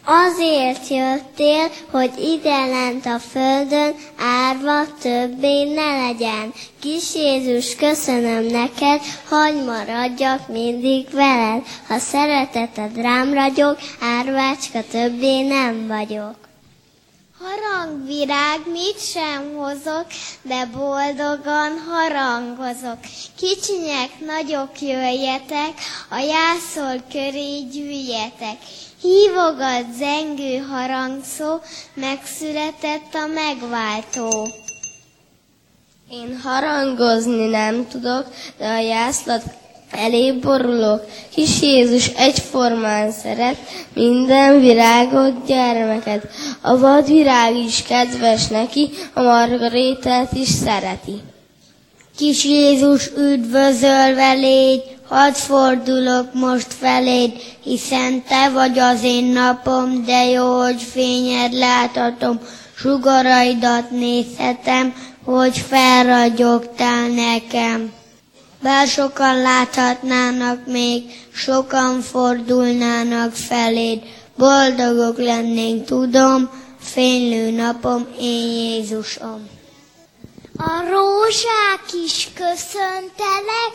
Azért 0.05 0.87
jöttél, 0.87 1.69
hogy 1.91 2.11
ide 2.17 2.65
lent 2.65 3.05
a 3.05 3.19
földön 3.19 3.95
árva 4.19 4.97
többé 5.01 5.73
ne 5.73 6.05
legyen. 6.05 6.53
Kis 6.79 7.15
Jézus, 7.15 7.75
köszönöm 7.75 8.43
neked, 8.43 9.01
hogy 9.29 9.63
maradjak 9.65 10.47
mindig 10.47 11.09
veled. 11.11 11.61
Ha 11.87 11.97
szereteted 11.97 12.95
rám 12.95 13.33
ragyog, 13.33 13.77
árvácska 13.99 14.79
többé 14.91 15.41
nem 15.41 15.87
vagyok. 15.87 16.35
Harangvirág 17.39 18.59
mit 18.71 18.99
sem 19.11 19.53
hozok, 19.55 20.05
de 20.41 20.65
boldogan 20.65 21.71
harangozok. 21.89 22.99
Kicsinyek, 23.37 24.09
nagyok 24.25 24.81
jöjjetek, 24.81 25.73
a 26.09 26.17
jászol 26.17 27.01
köré 27.11 27.59
gyűjjetek. 27.71 28.57
Hívogat 29.03 29.85
zengő 29.97 30.57
harangszó, 30.57 31.59
megszületett 31.93 33.13
a 33.13 33.27
megváltó. 33.33 34.47
Én 36.11 36.39
harangozni 36.43 37.47
nem 37.47 37.87
tudok, 37.87 38.25
de 38.57 38.67
a 38.67 38.79
jászlat 38.79 39.43
elé 39.91 40.31
borulok. 40.31 41.05
Kis 41.33 41.61
Jézus 41.61 42.07
egyformán 42.07 43.11
szeret 43.11 43.57
minden 43.93 44.59
virágot, 44.59 45.45
gyermeket. 45.45 46.27
A 46.61 46.77
vadvirág 46.77 47.55
is 47.55 47.83
kedves 47.83 48.47
neki, 48.47 48.89
a 49.13 49.21
margarétát 49.21 50.33
is 50.33 50.49
szereti. 50.49 51.21
Kis 52.17 52.45
Jézus 52.45 53.09
üdvözölve 53.17 54.33
légy, 54.33 54.83
hadd 55.13 55.33
fordulok 55.33 56.33
most 56.33 56.73
feléd, 56.73 57.31
hiszen 57.63 58.23
te 58.23 58.49
vagy 58.49 58.79
az 58.79 59.03
én 59.03 59.25
napom, 59.25 60.05
de 60.05 60.25
jó, 60.25 60.61
hogy 60.61 60.81
fényed 60.81 61.53
láthatom, 61.53 62.39
sugaraidat 62.75 63.91
nézhetem, 63.91 64.93
hogy 65.25 65.57
felragyogtál 65.57 67.07
nekem. 67.07 67.91
Bár 68.61 68.87
sokan 68.87 69.41
láthatnának 69.41 70.67
még, 70.67 71.03
sokan 71.33 72.01
fordulnának 72.01 73.31
feléd, 73.31 74.01
boldogok 74.37 75.17
lennénk, 75.17 75.85
tudom, 75.85 76.49
fénylő 76.79 77.51
napom, 77.51 78.05
én 78.21 78.51
Jézusom. 78.51 79.52
A 80.57 80.89
rózsák 80.89 82.03
is 82.05 82.29
köszöntelek, 82.33 83.73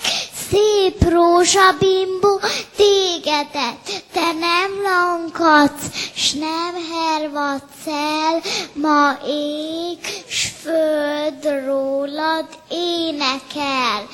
szép 0.51 1.09
rózsabimbó, 1.09 2.41
tégedet, 2.77 4.05
te 4.12 4.33
nem 4.33 4.83
lankadsz, 4.83 6.11
s 6.14 6.33
nem 6.33 6.75
hervadsz 6.93 7.87
el, 7.87 8.41
ma 8.73 9.19
ég, 9.27 9.99
s 10.29 10.49
föld 10.62 11.64
rólad 11.67 12.47
énekel. 12.71 14.09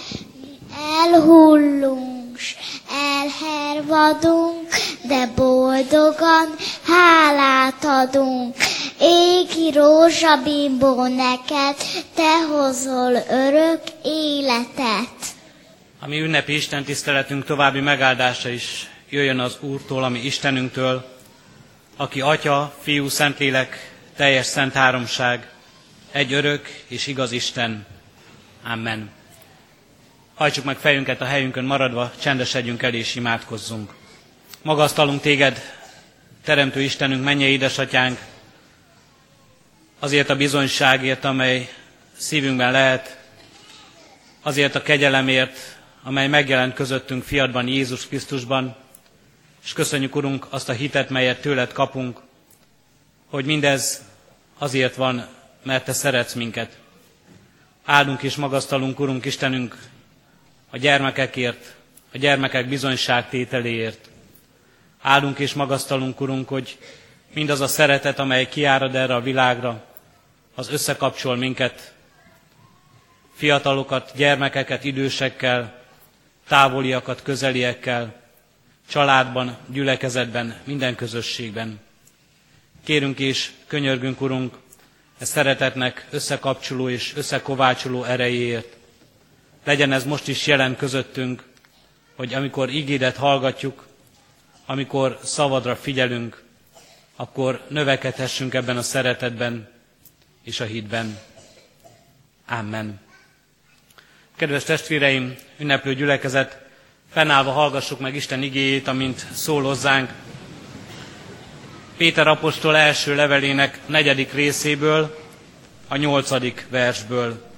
Elhullunk, 1.03 2.39
s 2.39 2.57
elhervadunk, 2.91 4.69
de 5.09 5.27
boldogan 5.35 6.55
hálát 6.87 7.85
adunk. 7.85 8.57
Égi 9.01 9.71
rózsabimbó 9.71 11.07
neked, 11.07 11.77
te 12.15 12.47
hozol 12.51 13.13
örök 13.31 13.83
életet. 14.05 15.33
A 16.01 16.07
mi 16.07 16.21
ünnepi 16.21 16.55
Isten 16.55 16.85
tiszteletünk 16.85 17.45
további 17.45 17.81
megáldása 17.81 18.49
is 18.49 18.91
jöjjön 19.09 19.39
az 19.39 19.57
Úrtól, 19.61 20.05
ami 20.05 20.19
Istenünktől, 20.19 21.05
aki 21.97 22.21
Atya, 22.21 22.75
Fiú, 22.81 23.09
Szentlélek, 23.09 23.93
teljes 24.17 24.47
szent 24.47 24.73
háromság, 24.73 25.49
egy 26.13 26.33
örök 26.33 26.85
és 26.89 27.07
igaz 27.07 27.33
Isten. 27.33 27.87
Amen. 28.73 29.11
Hajtsuk 30.35 30.65
meg 30.65 30.77
fejünket 30.77 31.21
a 31.21 31.25
helyünkön 31.25 31.65
maradva, 31.65 32.13
csendesedjünk 32.21 32.83
el 32.83 32.95
és 32.95 33.15
imádkozzunk. 33.15 33.95
Magasztalunk 34.63 35.21
téged, 35.21 35.61
Teremtő 36.45 36.81
Istenünk, 36.81 37.25
mennyei 37.25 37.53
édesatyánk, 37.53 38.19
azért 39.99 40.31
a 40.31 40.37
bizonyságért, 40.37 41.25
amely 41.25 41.73
szívünkben 42.17 42.73
lehet, 42.73 43.19
azért 44.43 44.75
a 44.75 44.83
kegyelemért, 44.83 45.59
amely 46.03 46.29
megjelent 46.29 46.75
közöttünk 46.75 47.23
fiadban, 47.23 47.69
Jézus 47.69 48.07
Krisztusban, 48.07 48.77
és 49.65 49.73
köszönjük, 49.73 50.17
Urunk, 50.17 50.47
azt 50.51 50.69
a 50.69 50.73
hitet, 50.73 51.11
melyet 51.11 51.41
tőled 51.41 51.73
kapunk, 51.73 52.21
hogy 53.31 53.45
mindez 53.45 54.05
azért 54.59 54.95
van, 54.95 55.27
mert 55.63 55.85
Te 55.85 55.93
szeretsz 55.93 56.35
minket. 56.35 56.79
Áldunk 57.85 58.23
és 58.23 58.37
magasztalunk, 58.37 59.01
Urunk 59.01 59.25
Istenünk, 59.25 59.93
a 60.75 60.79
gyermekekért, 60.79 61.75
a 62.13 62.19
gyermekek 62.19 62.69
bizonyságtételéért. 62.69 64.09
Áldunk 65.01 65.39
és 65.39 65.53
magasztalunk, 65.53 66.21
Urunk, 66.21 66.49
hogy 66.49 66.79
mindaz 67.35 67.61
a 67.61 67.67
szeretet, 67.67 68.19
amely 68.19 68.49
kiárad 68.49 68.95
erre 68.95 69.15
a 69.15 69.21
világra, 69.21 69.85
az 70.55 70.71
összekapcsol 70.71 71.37
minket, 71.37 71.95
fiatalokat, 73.35 74.13
gyermekeket, 74.17 74.85
idősekkel, 74.85 75.83
távoliakat, 76.49 77.23
közeliekkel, 77.23 78.21
családban, 78.89 79.57
gyülekezetben, 79.67 80.57
minden 80.65 80.95
közösségben. 80.95 81.81
Kérünk 82.85 83.19
és 83.19 83.51
könyörgünk, 83.67 84.21
Urunk, 84.21 84.55
e 85.19 85.25
szeretetnek 85.25 86.07
összekapcsoló 86.11 86.89
és 86.89 87.13
összekovácsoló 87.17 88.05
erejéért. 88.05 88.77
Legyen 89.65 89.93
ez 89.93 90.05
most 90.05 90.29
is 90.29 90.47
jelen 90.47 90.77
közöttünk, 90.77 91.43
hogy 92.17 92.35
amikor 92.35 92.71
ígédet 92.71 93.17
hallgatjuk, 93.17 93.87
amikor 94.67 95.19
szavadra 95.23 95.77
figyelünk, 95.77 96.43
akkor 97.17 97.61
növekedhessünk 97.69 98.55
ebben 98.55 98.77
a 98.77 98.83
szeretetben 98.83 99.69
és 100.43 100.61
a 100.61 100.65
hitben. 100.65 101.19
Amen. 102.49 103.01
Kedves 104.37 104.65
testvéreim, 104.65 105.35
ünneplő 105.59 105.95
gyülekezet, 105.95 106.59
fennállva 107.13 107.51
hallgassuk 107.51 108.01
meg 108.01 108.15
Isten 108.15 108.43
igéjét, 108.43 108.89
amint 108.89 109.27
szól 109.33 109.63
hozzánk. 109.63 110.11
Péter 111.97 112.27
apostol 112.27 112.77
első 112.77 113.15
levelének 113.15 113.81
negyedik 113.87 114.33
részéből, 114.33 115.23
a 115.89 115.97
nyolcadik 115.97 116.67
versből, 116.71 117.51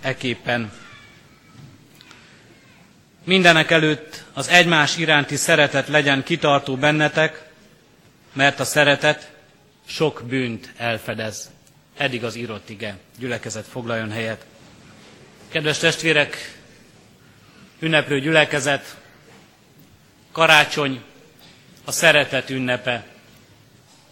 eképpen. 0.00 0.72
Mindenek 3.26 3.70
előtt 3.70 4.24
az 4.32 4.48
egymás 4.48 4.96
iránti 4.96 5.36
szeretet 5.36 5.88
legyen 5.88 6.22
kitartó 6.22 6.76
bennetek, 6.76 7.48
mert 8.32 8.60
a 8.60 8.64
szeretet 8.64 9.30
sok 9.86 10.22
bűnt 10.26 10.72
elfedez. 10.76 11.50
Eddig 11.96 12.24
az 12.24 12.34
írott 12.34 12.68
ige. 12.68 12.96
Gyülekezet 13.18 13.66
foglaljon 13.66 14.10
helyet. 14.10 14.44
Kedves 15.48 15.78
testvérek, 15.78 16.58
ünneplő 17.78 18.20
gyülekezet, 18.20 18.96
karácsony 20.32 21.02
a 21.84 21.92
szeretet 21.92 22.50
ünnepe. 22.50 23.06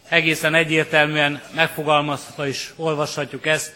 Egészen 0.09 0.55
egyértelműen 0.55 1.43
megfogalmazva 1.55 2.47
is 2.47 2.73
olvashatjuk 2.77 3.47
ezt, 3.47 3.75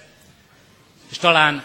és 1.10 1.18
talán 1.18 1.62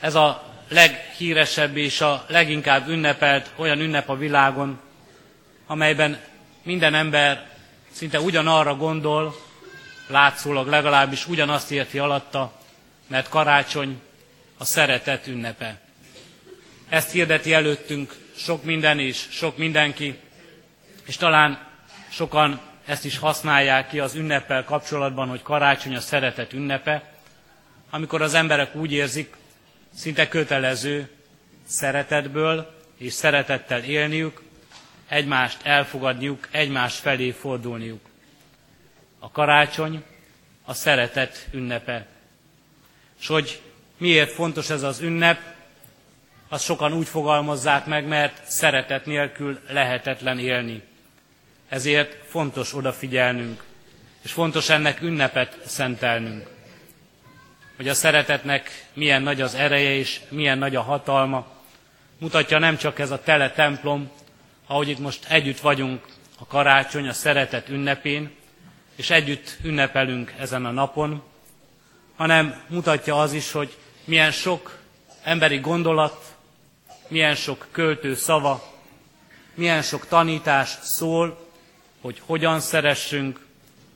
ez 0.00 0.14
a 0.14 0.47
leghíresebb 0.68 1.76
és 1.76 2.00
a 2.00 2.24
leginkább 2.28 2.88
ünnepelt 2.88 3.52
olyan 3.56 3.80
ünnep 3.80 4.08
a 4.08 4.16
világon, 4.16 4.80
amelyben 5.66 6.20
minden 6.62 6.94
ember 6.94 7.46
szinte 7.90 8.20
ugyanarra 8.20 8.76
gondol, 8.76 9.36
látszólag 10.06 10.68
legalábbis 10.68 11.26
ugyanazt 11.26 11.70
érti 11.70 11.98
alatta, 11.98 12.52
mert 13.06 13.28
karácsony 13.28 14.00
a 14.58 14.64
szeretet 14.64 15.26
ünnepe. 15.26 15.80
Ezt 16.88 17.10
hirdeti 17.10 17.52
előttünk 17.52 18.14
sok 18.36 18.64
minden 18.64 18.98
és 18.98 19.26
sok 19.30 19.56
mindenki, 19.56 20.18
és 21.06 21.16
talán 21.16 21.66
sokan 22.08 22.60
ezt 22.86 23.04
is 23.04 23.18
használják 23.18 23.88
ki 23.88 23.98
az 23.98 24.14
ünneppel 24.14 24.64
kapcsolatban, 24.64 25.28
hogy 25.28 25.42
karácsony 25.42 25.94
a 25.94 26.00
szeretet 26.00 26.52
ünnepe, 26.52 27.12
amikor 27.90 28.22
az 28.22 28.34
emberek 28.34 28.74
úgy 28.74 28.92
érzik, 28.92 29.36
szinte 29.98 30.28
kötelező 30.28 31.08
szeretetből 31.66 32.74
és 32.98 33.12
szeretettel 33.12 33.82
élniük, 33.84 34.42
egymást 35.08 35.66
elfogadniuk, 35.66 36.48
egymás 36.50 36.98
felé 36.98 37.30
fordulniuk. 37.30 38.00
A 39.18 39.30
karácsony 39.30 40.02
a 40.64 40.74
szeretet 40.74 41.48
ünnepe. 41.52 42.06
És 43.20 43.26
hogy 43.26 43.60
miért 43.96 44.30
fontos 44.32 44.70
ez 44.70 44.82
az 44.82 45.00
ünnep, 45.00 45.40
azt 46.48 46.64
sokan 46.64 46.92
úgy 46.92 47.08
fogalmazzák 47.08 47.86
meg, 47.86 48.06
mert 48.06 48.50
szeretet 48.50 49.06
nélkül 49.06 49.60
lehetetlen 49.68 50.38
élni. 50.38 50.82
Ezért 51.68 52.16
fontos 52.26 52.74
odafigyelnünk, 52.74 53.64
és 54.22 54.32
fontos 54.32 54.68
ennek 54.68 55.02
ünnepet 55.02 55.58
szentelnünk 55.66 56.56
hogy 57.78 57.88
a 57.88 57.94
szeretetnek 57.94 58.86
milyen 58.92 59.22
nagy 59.22 59.40
az 59.40 59.54
ereje 59.54 59.90
és 59.94 60.20
milyen 60.28 60.58
nagy 60.58 60.76
a 60.76 60.82
hatalma. 60.82 61.46
Mutatja 62.18 62.58
nem 62.58 62.76
csak 62.76 62.98
ez 62.98 63.10
a 63.10 63.22
tele 63.22 63.50
templom, 63.50 64.10
ahogy 64.66 64.88
itt 64.88 64.98
most 64.98 65.24
együtt 65.28 65.60
vagyunk 65.60 66.04
a 66.38 66.46
karácsony, 66.46 67.08
a 67.08 67.12
szeretet 67.12 67.68
ünnepén, 67.68 68.30
és 68.96 69.10
együtt 69.10 69.56
ünnepelünk 69.62 70.34
ezen 70.38 70.64
a 70.64 70.70
napon, 70.70 71.22
hanem 72.16 72.62
mutatja 72.68 73.16
az 73.20 73.32
is, 73.32 73.52
hogy 73.52 73.76
milyen 74.04 74.30
sok 74.30 74.78
emberi 75.22 75.58
gondolat, 75.58 76.36
milyen 77.08 77.34
sok 77.34 77.66
költő 77.70 78.14
szava, 78.14 78.72
milyen 79.54 79.82
sok 79.82 80.06
tanítás 80.06 80.78
szól, 80.82 81.48
hogy 82.00 82.22
hogyan 82.26 82.60
szeressünk, 82.60 83.46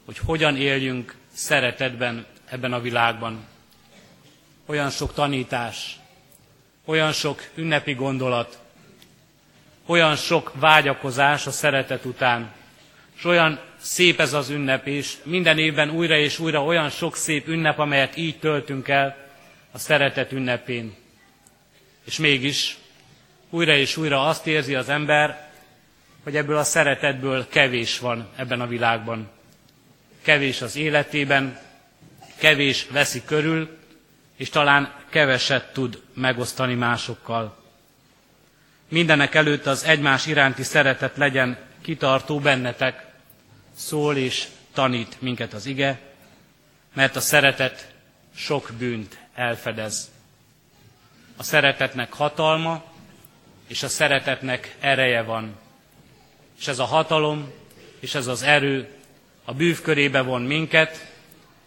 hogy 0.05 0.19
hogyan 0.19 0.57
éljünk 0.57 1.15
szeretetben 1.33 2.27
ebben 2.45 2.73
a 2.73 2.81
világban 2.81 3.51
olyan 4.67 4.91
sok 4.91 5.15
tanítás, 5.15 5.97
olyan 6.85 7.13
sok 7.13 7.43
ünnepi 7.55 7.95
gondolat, 7.95 8.59
olyan 9.87 10.17
sok 10.17 10.53
vágyakozás 10.55 11.47
a 11.47 11.51
szeretet 11.51 12.05
után, 12.05 12.53
és 13.17 13.25
olyan 13.25 13.61
szép 13.81 14.21
ez 14.21 14.33
az 14.33 14.49
ünnep 14.49 14.87
is, 14.87 15.17
minden 15.23 15.59
évben 15.59 15.91
újra 15.91 16.17
és 16.17 16.39
újra 16.39 16.65
olyan 16.65 16.91
sok 16.91 17.17
szép 17.17 17.49
ünnep, 17.49 17.79
amelyet 17.79 18.17
így 18.17 18.39
töltünk 18.39 18.89
el 18.89 19.17
a 19.73 19.79
szeretet 19.79 20.33
ünnepén. 20.33 20.95
És 22.05 22.19
mégis 22.19 22.77
újra 23.51 23.77
és 23.77 23.97
újra 23.97 24.27
azt 24.27 24.47
érzi 24.47 24.75
az 24.75 24.89
ember, 24.89 25.51
hogy 26.23 26.37
ebből 26.37 26.57
a 26.57 26.65
szeretetből 26.65 27.49
kevés 27.49 27.99
van 27.99 28.29
ebben 28.37 28.61
a 28.61 28.67
világban. 28.67 29.31
Kevés 30.23 30.63
az 30.63 30.77
életében, 30.77 31.61
kevés 32.39 32.87
veszi 32.91 33.23
körül, 33.25 33.79
és 34.43 34.49
talán 34.51 34.93
keveset 35.09 35.73
tud 35.73 36.03
megosztani 36.15 36.75
másokkal. 36.75 37.57
Mindenek 38.89 39.35
előtt 39.35 39.67
az 39.67 39.85
egymás 39.85 40.27
iránti 40.27 40.63
szeretet 40.63 41.17
legyen 41.17 41.59
kitartó 41.83 42.39
bennetek, 42.39 43.07
szól 43.77 44.17
és 44.17 44.47
tanít 44.73 45.17
minket 45.21 45.53
az 45.53 45.67
ige, 45.67 46.01
mert 46.93 47.17
a 47.17 47.21
szeretet 47.21 47.93
sok 48.35 48.71
bűnt 48.79 49.19
elfedez. 49.35 50.11
A 51.37 51.43
szeretetnek 51.43 52.13
hatalma, 52.13 52.83
és 53.67 53.83
a 53.83 53.89
szeretetnek 53.89 54.77
ereje 54.81 55.23
van. 55.23 55.57
És 56.59 56.69
ez 56.69 56.79
a 56.79 56.85
hatalom, 56.85 57.53
és 58.01 58.15
ez 58.15 58.27
az 58.27 58.43
erő 58.43 58.89
a 59.45 59.55
bűv 59.55 59.81
körébe 59.81 60.21
von 60.23 60.43
minket, 60.43 61.11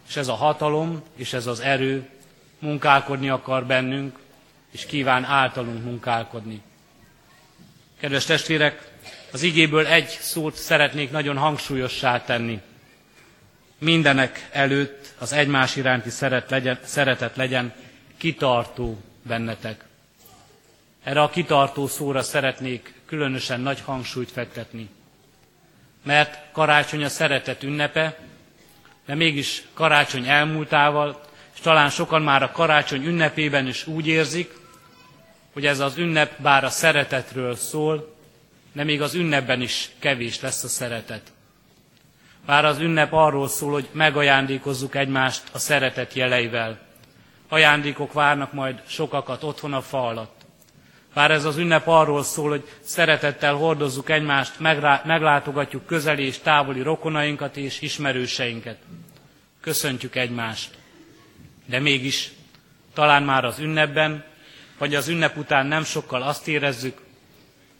és 0.08 0.16
ez 0.16 0.28
a 0.28 0.34
hatalom, 0.34 1.02
és 1.14 1.32
ez 1.32 1.46
az 1.46 1.60
erő 1.60 2.08
munkálkodni 2.66 3.28
akar 3.28 3.66
bennünk, 3.66 4.18
és 4.72 4.86
kíván 4.86 5.24
általunk 5.24 5.84
munkálkodni. 5.84 6.62
Kedves 8.00 8.24
testvérek, 8.24 8.90
az 9.32 9.42
igéből 9.42 9.86
egy 9.86 10.08
szót 10.08 10.54
szeretnék 10.54 11.10
nagyon 11.10 11.36
hangsúlyossá 11.36 12.22
tenni. 12.24 12.60
Mindenek 13.78 14.48
előtt 14.52 15.14
az 15.18 15.32
egymás 15.32 15.76
iránti 15.76 16.10
szeret 16.10 16.50
legyen, 16.50 16.78
szeretet 16.84 17.36
legyen 17.36 17.74
kitartó 18.16 19.00
bennetek. 19.22 19.84
Erre 21.02 21.22
a 21.22 21.30
kitartó 21.30 21.86
szóra 21.86 22.22
szeretnék 22.22 22.94
különösen 23.06 23.60
nagy 23.60 23.80
hangsúlyt 23.80 24.30
fektetni. 24.30 24.88
Mert 26.02 26.52
karácsony 26.52 27.04
a 27.04 27.08
szeretet 27.08 27.62
ünnepe, 27.62 28.18
de 29.06 29.14
mégis 29.14 29.62
karácsony 29.74 30.28
elmúltával, 30.28 31.20
talán 31.66 31.90
sokan 31.90 32.22
már 32.22 32.42
a 32.42 32.50
karácsony 32.50 33.04
ünnepében 33.06 33.66
is 33.66 33.86
úgy 33.86 34.06
érzik, 34.06 34.50
hogy 35.52 35.66
ez 35.66 35.80
az 35.80 35.96
ünnep 35.96 36.40
bár 36.42 36.64
a 36.64 36.68
szeretetről 36.68 37.54
szól, 37.56 38.14
de 38.72 38.84
még 38.84 39.02
az 39.02 39.14
ünnepben 39.14 39.60
is 39.60 39.90
kevés 39.98 40.40
lesz 40.40 40.64
a 40.64 40.68
szeretet. 40.68 41.22
Bár 42.46 42.64
az 42.64 42.78
ünnep 42.78 43.12
arról 43.12 43.48
szól, 43.48 43.72
hogy 43.72 43.88
megajándékozzuk 43.92 44.94
egymást 44.94 45.42
a 45.52 45.58
szeretet 45.58 46.14
jeleivel. 46.14 46.78
Ajándékok 47.48 48.12
várnak 48.12 48.52
majd 48.52 48.82
sokakat 48.86 49.42
otthon 49.42 49.72
a 49.72 49.82
fa 49.82 50.06
alatt. 50.06 50.40
Bár 51.14 51.30
ez 51.30 51.44
az 51.44 51.56
ünnep 51.56 51.86
arról 51.86 52.22
szól, 52.22 52.48
hogy 52.48 52.68
szeretettel 52.80 53.54
hordozzuk 53.54 54.10
egymást, 54.10 54.60
meglátogatjuk 55.04 55.86
közeli 55.86 56.24
és 56.26 56.38
távoli 56.38 56.82
rokonainkat 56.82 57.56
és 57.56 57.80
ismerőseinket. 57.80 58.78
Köszöntjük 59.60 60.16
egymást. 60.16 60.84
De 61.66 61.78
mégis, 61.78 62.30
talán 62.94 63.22
már 63.22 63.44
az 63.44 63.58
ünnepben, 63.58 64.24
vagy 64.78 64.94
az 64.94 65.08
ünnep 65.08 65.36
után 65.36 65.66
nem 65.66 65.84
sokkal 65.84 66.22
azt 66.22 66.48
érezzük, 66.48 67.00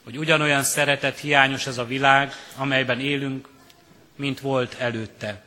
hogy 0.04 0.18
ugyanolyan 0.18 0.62
szeretet 0.62 1.18
hiányos 1.18 1.66
ez 1.66 1.78
a 1.78 1.86
világ, 1.86 2.32
amelyben 2.56 3.00
élünk, 3.00 3.48
mint 4.16 4.40
volt 4.40 4.74
előtte. 4.78 5.44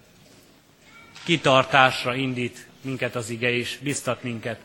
Kitartásra 1.23 2.15
indít 2.15 2.67
minket 2.81 3.15
az 3.15 3.29
ige, 3.29 3.49
és 3.49 3.77
biztat 3.81 4.23
minket, 4.23 4.59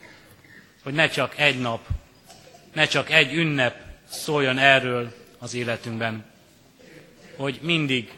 hogy 0.83 0.93
ne 0.93 1.09
csak 1.09 1.39
egy 1.39 1.61
nap, 1.61 1.87
ne 2.73 2.87
csak 2.87 3.11
egy 3.11 3.35
ünnep 3.35 3.77
szóljon 4.09 4.59
erről 4.59 5.15
az 5.39 5.55
életünkben, 5.55 6.25
hogy 7.37 7.59
mindig, 7.63 8.13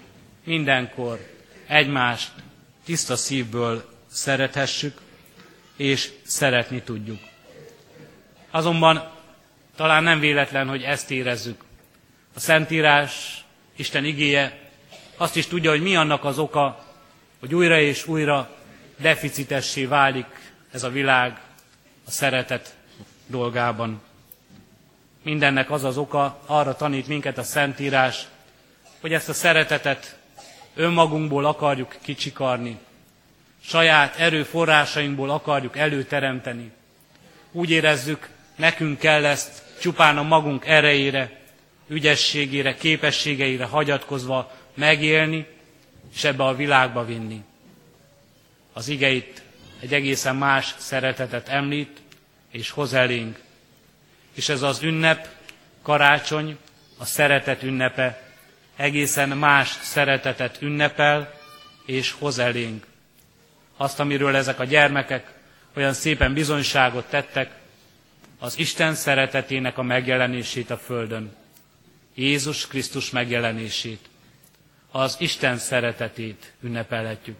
mindenkor 0.44 1.30
egymást 1.66 2.30
tiszta 2.84 3.16
szívből 3.16 3.92
szerethessük, 4.10 5.00
és 5.76 6.12
szeretni 6.24 6.82
tudjuk. 6.82 7.18
Azonban 8.50 9.10
talán 9.76 10.02
nem 10.02 10.20
véletlen, 10.20 10.68
hogy 10.68 10.82
ezt 10.82 11.10
érezzük. 11.10 11.64
A 12.34 12.40
Szentírás, 12.40 13.44
Isten 13.76 14.04
igéje 14.04 14.58
azt 15.16 15.36
is 15.36 15.46
tudja, 15.46 15.70
hogy 15.70 15.82
mi 15.82 15.96
annak 15.96 16.24
az 16.24 16.38
oka, 16.38 16.84
hogy 17.40 17.54
újra 17.54 17.80
és 17.80 18.06
újra 18.06 18.50
deficitessé 18.96 19.84
válik 19.84 20.26
ez 20.70 20.82
a 20.82 20.88
világ 20.90 21.40
a 22.06 22.10
szeretet 22.10 22.74
dolgában. 23.26 24.02
Mindennek 25.22 25.70
az 25.70 25.84
az 25.84 25.96
oka, 25.96 26.40
arra 26.46 26.76
tanít 26.76 27.06
minket 27.08 27.38
a 27.38 27.42
Szentírás, 27.42 28.26
hogy 29.00 29.12
ezt 29.12 29.28
a 29.28 29.32
szeretetet 29.32 30.18
önmagunkból 30.74 31.44
akarjuk 31.44 31.96
kicsikarni, 32.02 32.78
saját 33.66 34.16
erőforrásainkból 34.16 35.30
akarjuk 35.30 35.76
előteremteni. 35.76 36.70
Úgy 37.52 37.70
érezzük, 37.70 38.28
nekünk 38.56 38.98
kell 38.98 39.24
ezt 39.24 39.62
csupán 39.80 40.18
a 40.18 40.22
magunk 40.22 40.66
erejére, 40.66 41.40
ügyességére, 41.88 42.74
képességeire 42.74 43.64
hagyatkozva 43.64 44.52
megélni, 44.74 45.46
és 46.14 46.24
ebbe 46.24 46.44
a 46.44 46.54
világba 46.54 47.04
vinni. 47.04 47.44
Az 48.72 48.88
igeit 48.88 49.42
egy 49.80 49.94
egészen 49.94 50.36
más 50.36 50.74
szeretetet 50.78 51.48
említ, 51.48 52.02
és 52.50 52.70
hoz 52.70 52.94
elénk. 52.94 53.40
És 54.34 54.48
ez 54.48 54.62
az 54.62 54.82
ünnep, 54.82 55.28
karácsony, 55.82 56.56
a 56.98 57.04
szeretet 57.04 57.62
ünnepe, 57.62 58.22
egészen 58.76 59.28
más 59.28 59.78
szeretetet 59.82 60.62
ünnepel, 60.62 61.34
és 61.86 62.10
hoz 62.10 62.38
elénk. 62.38 62.86
Azt, 63.76 64.00
amiről 64.00 64.36
ezek 64.36 64.60
a 64.60 64.64
gyermekek 64.64 65.32
olyan 65.76 65.92
szépen 65.92 66.34
bizonyságot 66.34 67.04
tettek, 67.04 67.50
az 68.38 68.58
Isten 68.58 68.94
szeretetének 68.94 69.78
a 69.78 69.82
megjelenését 69.82 70.70
a 70.70 70.76
Földön. 70.76 71.34
Jézus 72.14 72.66
Krisztus 72.66 73.10
megjelenését 73.10 74.08
az 74.90 75.16
Isten 75.18 75.58
szeretetét 75.58 76.52
ünnepelhetjük. 76.60 77.36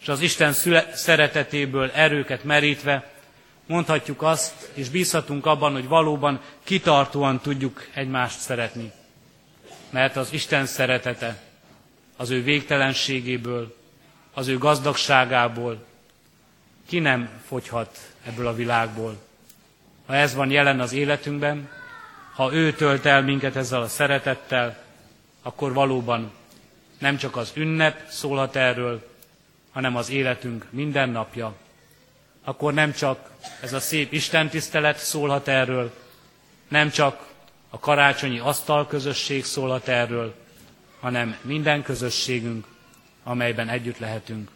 És 0.00 0.08
az 0.08 0.20
Isten 0.20 0.52
szüle- 0.52 0.96
szeretetéből 0.96 1.90
erőket 1.90 2.44
merítve 2.44 3.10
mondhatjuk 3.66 4.22
azt, 4.22 4.70
és 4.74 4.88
bízhatunk 4.88 5.46
abban, 5.46 5.72
hogy 5.72 5.88
valóban 5.88 6.40
kitartóan 6.64 7.40
tudjuk 7.40 7.86
egymást 7.94 8.38
szeretni. 8.38 8.92
Mert 9.90 10.16
az 10.16 10.32
Isten 10.32 10.66
szeretete 10.66 11.42
az 12.16 12.30
ő 12.30 12.42
végtelenségéből, 12.42 13.76
az 14.34 14.48
ő 14.48 14.58
gazdagságából 14.58 15.84
ki 16.86 16.98
nem 16.98 17.28
fogyhat 17.46 17.98
ebből 18.26 18.46
a 18.46 18.54
világból. 18.54 19.16
Ha 20.06 20.14
ez 20.14 20.34
van 20.34 20.50
jelen 20.50 20.80
az 20.80 20.92
életünkben, 20.92 21.70
ha 22.34 22.52
ő 22.52 22.72
tölt 22.72 23.06
el 23.06 23.22
minket 23.22 23.56
ezzel 23.56 23.80
a 23.80 23.88
szeretettel, 23.88 24.76
akkor 25.42 25.72
valóban 25.72 26.32
nem 26.98 27.16
csak 27.16 27.36
az 27.36 27.52
ünnep 27.54 28.08
szólhat 28.08 28.56
erről, 28.56 29.12
hanem 29.72 29.96
az 29.96 30.10
életünk 30.10 30.66
minden 30.70 31.08
napja. 31.08 31.54
Akkor 32.44 32.74
nem 32.74 32.92
csak 32.92 33.30
ez 33.60 33.72
a 33.72 33.80
szép 33.80 34.12
Isten 34.12 34.48
tisztelet 34.48 34.98
szólhat 34.98 35.48
erről, 35.48 35.92
nem 36.68 36.90
csak 36.90 37.26
a 37.70 37.78
karácsonyi 37.78 38.38
asztal 38.38 38.86
közösség 38.86 39.44
szólhat 39.44 39.88
erről, 39.88 40.34
hanem 41.00 41.36
minden 41.42 41.82
közösségünk, 41.82 42.66
amelyben 43.24 43.68
együtt 43.68 43.98
lehetünk. 43.98 44.50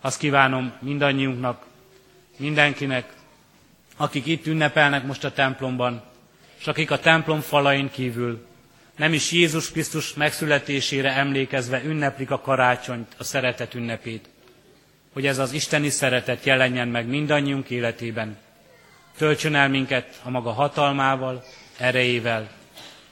Azt 0.00 0.18
kívánom 0.18 0.72
mindannyiunknak, 0.80 1.66
mindenkinek, 2.36 3.12
akik 3.96 4.26
itt 4.26 4.46
ünnepelnek 4.46 5.06
most 5.06 5.24
a 5.24 5.32
templomban, 5.32 6.02
és 6.58 6.66
akik 6.66 6.90
a 6.90 6.98
templom 6.98 7.40
falain 7.40 7.90
kívül 7.90 8.46
nem 8.98 9.12
is 9.12 9.32
Jézus 9.32 9.70
Krisztus 9.70 10.14
megszületésére 10.14 11.12
emlékezve 11.12 11.82
ünneplik 11.84 12.30
a 12.30 12.40
karácsonyt, 12.40 13.14
a 13.18 13.24
szeretet 13.24 13.74
ünnepét, 13.74 14.28
hogy 15.12 15.26
ez 15.26 15.38
az 15.38 15.52
isteni 15.52 15.88
szeretet 15.88 16.44
jelenjen 16.44 16.88
meg 16.88 17.06
mindannyiunk 17.06 17.70
életében. 17.70 18.36
Töltsön 19.16 19.54
el 19.54 19.68
minket 19.68 20.20
a 20.22 20.30
maga 20.30 20.52
hatalmával, 20.52 21.44
erejével, 21.78 22.50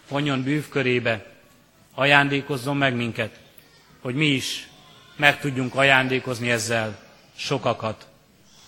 vonjon 0.08 0.42
bűvkörébe, 0.42 1.24
ajándékozzon 1.94 2.76
meg 2.76 2.94
minket, 2.94 3.38
hogy 4.06 4.14
mi 4.14 4.26
is 4.26 4.68
meg 5.16 5.40
tudjunk 5.40 5.74
ajándékozni 5.74 6.50
ezzel 6.50 6.98
sokakat, 7.36 8.06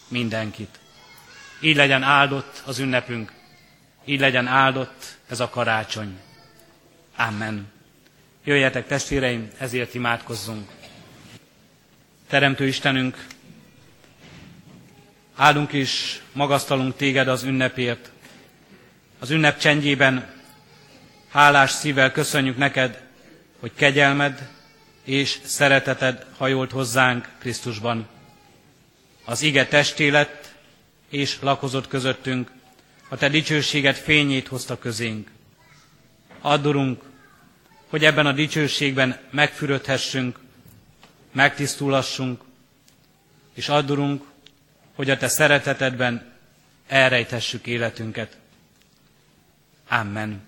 mindenkit. 0.09 0.79
Így 1.61 1.77
legyen 1.77 2.03
áldott 2.03 2.63
az 2.67 2.79
ünnepünk, 2.79 3.33
így 4.05 4.21
legyen 4.21 4.47
áldott 4.47 5.17
ez 5.29 5.41
a 5.41 5.49
karácsony. 5.49 6.19
Amen. 7.17 7.73
Jöjjetek 8.45 8.87
testvéreim, 8.87 9.49
ezért 9.59 9.95
imádkozzunk. 9.95 10.71
Teremtő 12.29 12.67
Istenünk, 12.67 13.27
áldunk 15.37 15.73
és 15.73 16.21
magasztalunk 16.33 16.97
téged 16.97 17.29
az 17.29 17.43
ünnepért. 17.43 18.11
Az 19.19 19.31
ünnep 19.31 19.59
csendjében 19.59 20.33
hálás 21.29 21.71
szívvel 21.71 22.13
köszönjük 22.13 22.57
neked, 22.57 23.03
hogy 23.61 23.73
kegyelmed 23.75 24.57
és 25.09 25.41
szereteted 25.45 26.27
hajolt 26.37 26.71
hozzánk 26.71 27.29
Krisztusban. 27.39 28.07
Az 29.25 29.43
ige 29.43 29.67
testélet 29.67 30.55
és 31.09 31.37
lakozott 31.41 31.89
közöttünk, 31.89 32.51
a 33.09 33.17
te 33.17 33.29
dicsőséged 33.29 33.97
fényét 33.97 34.49
hozta 34.49 34.79
közénk. 34.79 35.31
Addurunk, 36.41 37.03
hogy 37.89 38.05
ebben 38.05 38.27
a 38.27 38.33
dicsőségben 38.33 39.19
megfürödhessünk, 39.31 40.39
megtisztulassunk, 41.33 42.41
és 43.55 43.69
addurunk, 43.69 44.25
hogy 44.95 45.11
a 45.11 45.17
Te 45.17 45.29
szeretetedben 45.29 46.33
elrejtessük 46.87 47.67
életünket. 47.67 48.37
Amen. 49.89 50.48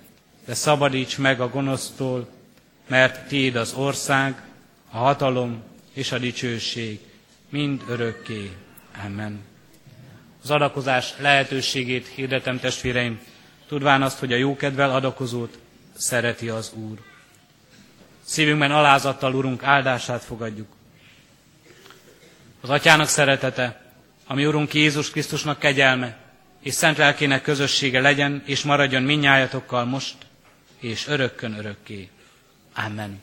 de 0.45 0.53
szabadíts 0.53 1.17
meg 1.17 1.41
a 1.41 1.49
gonosztól, 1.49 2.29
mert 2.87 3.27
Tiéd 3.27 3.55
az 3.55 3.73
ország, 3.73 4.41
a 4.91 4.97
hatalom 4.97 5.63
és 5.93 6.11
a 6.11 6.17
dicsőség, 6.17 6.99
mind 7.49 7.83
örökké. 7.87 8.51
Amen. 9.05 9.39
Az 10.43 10.51
adakozás 10.51 11.13
lehetőségét 11.17 12.07
hirdetem 12.07 12.59
testvéreim, 12.59 13.19
tudván 13.67 14.01
azt, 14.01 14.19
hogy 14.19 14.33
a 14.33 14.37
jókedvel 14.37 14.91
adakozót 14.91 15.57
szereti 15.97 16.49
az 16.49 16.71
Úr. 16.73 16.97
Szívünkben 18.23 18.71
alázattal, 18.71 19.35
Urunk, 19.35 19.63
áldását 19.63 20.23
fogadjuk. 20.23 20.67
Az 22.61 22.69
Atyának 22.69 23.07
szeretete, 23.07 23.81
ami 24.27 24.45
Urunk 24.45 24.73
Jézus 24.73 25.09
Krisztusnak 25.09 25.59
kegyelme, 25.59 26.17
és 26.59 26.73
szent 26.73 26.97
lelkének 26.97 27.41
közössége 27.41 28.01
legyen, 28.01 28.43
és 28.45 28.63
maradjon 28.63 29.03
minnyájatokkal 29.03 29.85
most, 29.85 30.15
és 30.81 31.07
örökkön 31.07 31.53
örökké. 31.53 32.09
Amen. 32.73 33.21